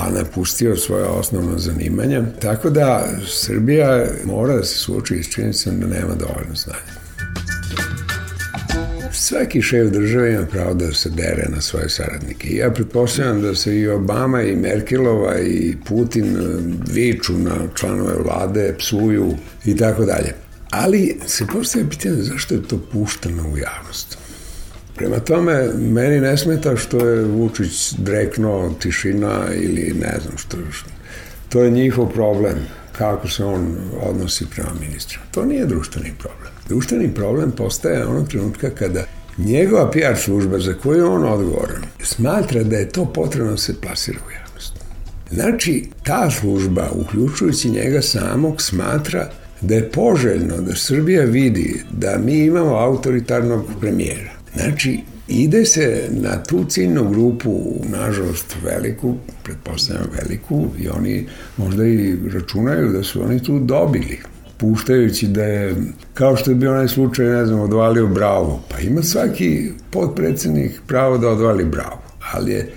[0.00, 2.22] a napustio svoje osnovno zanimanje.
[2.40, 6.98] Tako da Srbija mora da se suoči s činjenicom da nema dovoljno znanja.
[9.12, 12.54] Svaki šef države ima pravo da se dere na svoje saradnike.
[12.56, 16.36] Ja pretpostavljam da se i Obama i Merkelova i Putin
[16.92, 19.34] viču na članove vlade, psuju
[19.64, 20.34] i tako dalje.
[20.70, 24.17] Ali se postavlja pitanje zašto je to pušteno u javnost.
[24.98, 30.56] Prema tome, meni ne smeta što je Vučić drekno tišina ili ne znam što.
[31.48, 32.56] To je njihov problem
[32.92, 35.20] kako se on odnosi prema ministru.
[35.30, 36.52] To nije društveni problem.
[36.68, 39.04] Društveni problem postaje onog trenutka kada
[39.38, 43.80] njegova PR služba za koju je on odgovoran smatra da je to potrebno da se
[43.80, 44.72] plasira u javnost.
[45.30, 49.30] Znači, ta služba, uključujući njega samog, smatra
[49.60, 56.42] da je poželjno da Srbija vidi da mi imamo autoritarnog premijera Znači, ide se na
[56.42, 61.26] tu ciljnu grupu, nažalost veliku, pretpostavljam veliku, i oni
[61.56, 64.18] možda i računaju da su oni tu dobili
[64.58, 65.74] puštajući da je,
[66.14, 68.62] kao što je bio onaj slučaj, ne znam, odvalio bravo.
[68.70, 72.02] Pa ima svaki podpredsednik pravo da odvali bravo,
[72.32, 72.72] ali je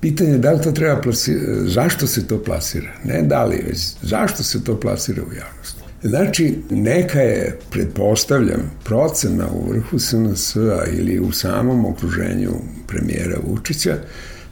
[0.00, 2.90] pitanje da li to treba plasirati, zašto se to plasira?
[3.04, 5.83] Ne da li, već zašto se to plasira u javnosti?
[6.04, 12.50] Znači, neka je, pretpostavljam, procena u vrhu SNS-a ili u samom okruženju
[12.86, 13.96] premijera Vučića,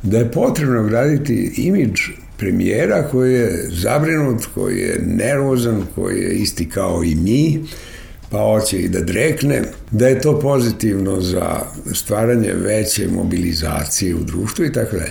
[0.02, 2.00] da je potrebno graditi imidž
[2.36, 7.64] premijera koji je zabrinut, koji je nervozan, koji je isti kao i mi,
[8.30, 11.60] pa hoće i da drekne, da je to pozitivno za
[11.94, 15.04] stvaranje veće mobilizacije u društvu i tako da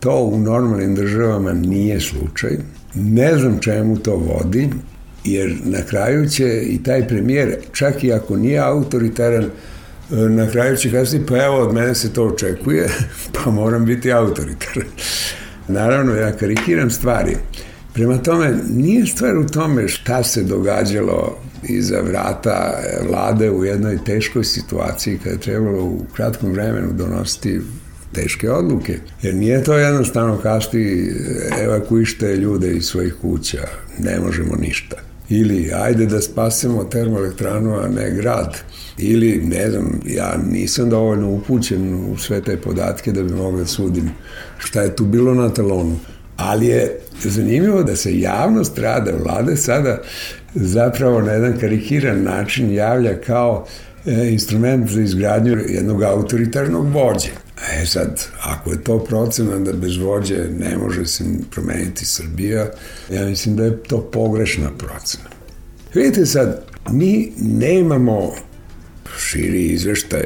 [0.00, 2.56] To u normalnim državama nije slučaj.
[2.94, 4.68] Ne znam čemu to vodi,
[5.24, 9.50] jer na kraju će i taj premijer, čak i ako nije autoritaran,
[10.10, 12.88] na kraju će kazati, pa evo, od mene se to očekuje,
[13.34, 14.88] pa moram biti autoritaran.
[15.68, 17.36] Naravno, ja karikiram stvari.
[17.94, 21.38] Prema tome, nije stvar u tome šta se događalo
[21.68, 27.60] iza vrata vlade u jednoj teškoj situaciji kada je trebalo u kratkom vremenu donositi
[28.12, 28.98] teške odluke.
[29.22, 31.12] Jer nije to jednostavno kasti
[31.62, 33.62] evakuište ljude iz svojih kuća.
[33.98, 38.56] Ne možemo ništa ili ajde da spasemo termoelektranu, a ne grad.
[38.98, 43.66] Ili, ne znam, ja nisam dovoljno upućen u sve te podatke da bi mogao da
[43.66, 44.10] sudim
[44.58, 45.96] šta je tu bilo na talonu.
[46.36, 50.02] Ali je zanimljivo da se javnost rada vlade sada
[50.54, 53.66] zapravo na jedan karikiran način javlja kao
[54.06, 57.43] e, instrument za izgradnju jednog autoritarnog vođe.
[57.72, 62.70] E sad, ako je to procena da bez vođe ne može se promeniti Srbija,
[63.10, 65.24] ja mislim da je to pogrešna procena.
[65.94, 68.32] Vidite sad, mi nemamo
[69.18, 70.22] širi izveštaj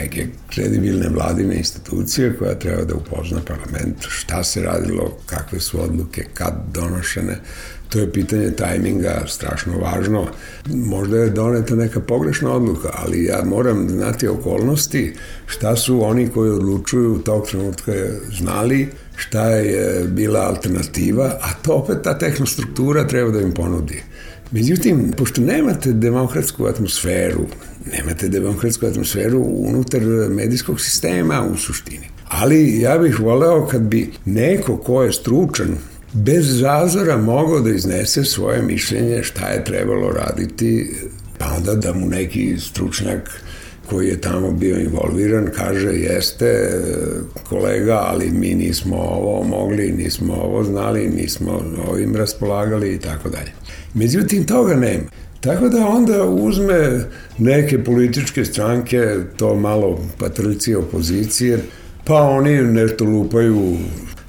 [0.00, 6.24] neke kredibilne vladine institucije koja treba da upozna parlament šta se radilo, kakve su odluke,
[6.34, 7.40] kad donošene.
[7.88, 10.26] To je pitanje tajminga strašno važno.
[10.66, 15.14] Možda je doneta neka pogrešna odluka, ali ja moram znati okolnosti
[15.46, 17.92] šta su oni koji odlučuju tog trenutka
[18.38, 24.02] znali, šta je bila alternativa, a to opet ta tehnostruktura treba da im ponudi.
[24.50, 27.46] Međutim, pošto nemate demokratsku atmosferu,
[27.92, 32.08] nemate demokratsku atmosferu unutar medijskog sistema u suštini.
[32.28, 35.76] Ali ja bih voleo kad bi neko ko je stručan
[36.14, 40.94] bez zazora mogao da iznese svoje mišljenje šta je trebalo raditi,
[41.38, 43.40] pa onda da mu neki stručnjak
[43.86, 46.70] koji je tamo bio involviran kaže jeste
[47.48, 53.52] kolega, ali mi nismo ovo mogli, nismo ovo znali, nismo ovim raspolagali i tako dalje.
[53.94, 55.04] Međutim, toga nema.
[55.40, 57.04] Tako da onda uzme
[57.38, 61.58] neke političke stranke, to malo patrlci opozicije,
[62.04, 63.76] pa oni nešto lupaju,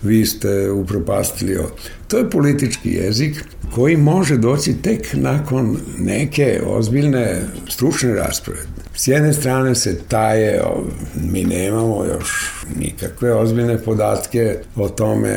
[0.05, 1.57] vi ste upropastili.
[2.07, 3.43] To je politički jezik
[3.75, 8.59] koji može doći tek nakon neke ozbiljne stručne rasprave.
[8.95, 10.61] S jedne strane se taje,
[11.23, 15.35] mi nemamo još nikakve ozbiljne podatke o tome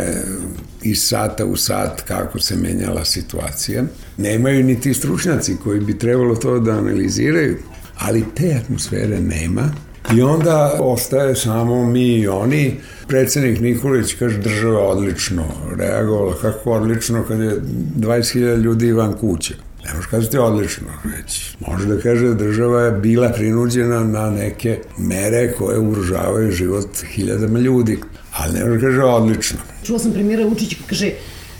[0.83, 3.85] iz sata u sat kako se menjala situacija.
[4.17, 7.57] Nemaju ni ti stručnjaci koji bi trebalo to da analiziraju,
[7.99, 9.71] ali te atmosfere nema
[10.17, 12.75] i onda ostaje samo mi i oni.
[13.09, 15.45] Predsednik Nikolić kaže država odlično
[15.77, 17.61] reagovala, kako odlično kad je
[17.97, 19.55] 20.000 ljudi van kuće.
[19.85, 24.79] Ne može kazati odlično, već može da kaže da država je bila prinuđena na neke
[24.99, 27.99] mere koje ugrožavaju život hiljadama ljudi,
[28.37, 29.59] ali ne može kaže odlično.
[29.85, 31.11] Čula sam premijera Vučića kaže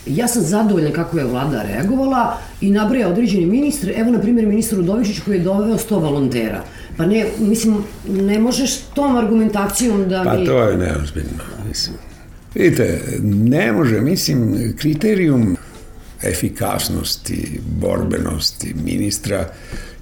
[0.07, 4.79] Ja sam zadovoljna kako je vlada reagovala i nabraja određeni ministre, evo na primjer ministar
[4.79, 6.65] Udovičić koji je doveo 100 volontera.
[6.99, 7.77] Pa ne, mislim,
[8.09, 11.97] ne možeš tom argumentacijom da pa to je neozbiljno, mislim.
[12.55, 15.57] Vidite, ne može, mislim, kriterijum
[16.23, 19.49] efikasnosti, borbenosti ministra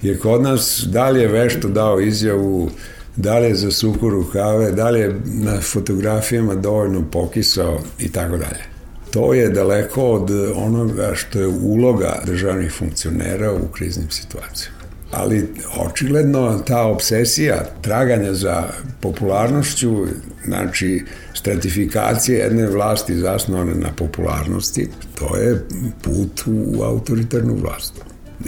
[0.03, 2.71] je kod nas da li je vešto dao izjavu,
[3.17, 8.37] da li je za suku rukave, da li je na fotografijama dovoljno pokisao i tako
[8.37, 8.65] dalje.
[9.11, 14.76] To je daleko od onoga što je uloga državnih funkcionera u kriznim situacijama.
[15.11, 18.65] Ali očigledno ta obsesija traganja za
[19.01, 20.07] popularnošću,
[20.45, 21.05] znači
[21.35, 25.65] stratifikacije jedne vlasti zasnovane na popularnosti, to je
[26.03, 27.95] put u autoritarnu vlast.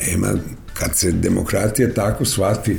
[0.06, 0.28] Nema,
[0.74, 2.78] kad se demokratija tako shvati,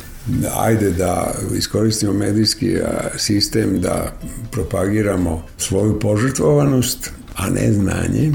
[0.56, 2.76] ajde da iskoristimo medijski
[3.16, 4.12] sistem da
[4.50, 8.32] propagiramo svoju požrtvovanost, a ne znanje,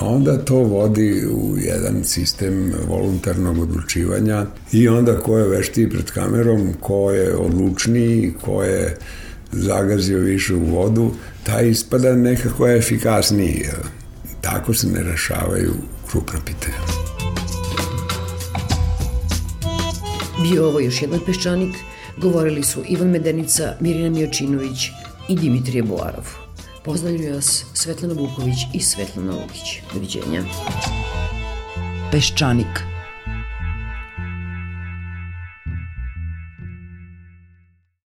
[0.00, 6.74] onda to vodi u jedan sistem voluntarnog odlučivanja i onda ko je veštiji pred kamerom,
[6.80, 8.96] ko je odlučniji, ko je
[9.52, 11.10] zagazio više u vodu,
[11.42, 13.64] taj ispada nekako efikasniji.
[14.40, 15.72] Tako se ne rešavaju
[16.10, 16.76] krupna pitanja.
[20.42, 21.76] Bio ovo još jedan peščanik,
[22.16, 24.88] govorili su Ivan Medenica, Mirina Mijočinović
[25.28, 26.39] i Dimitrije Boarov.
[26.84, 29.82] Pozdravljaju vas Svetlana Vuković i Svetlana Lukić.
[29.94, 30.44] Doviđenja.
[32.12, 32.89] Peščanik.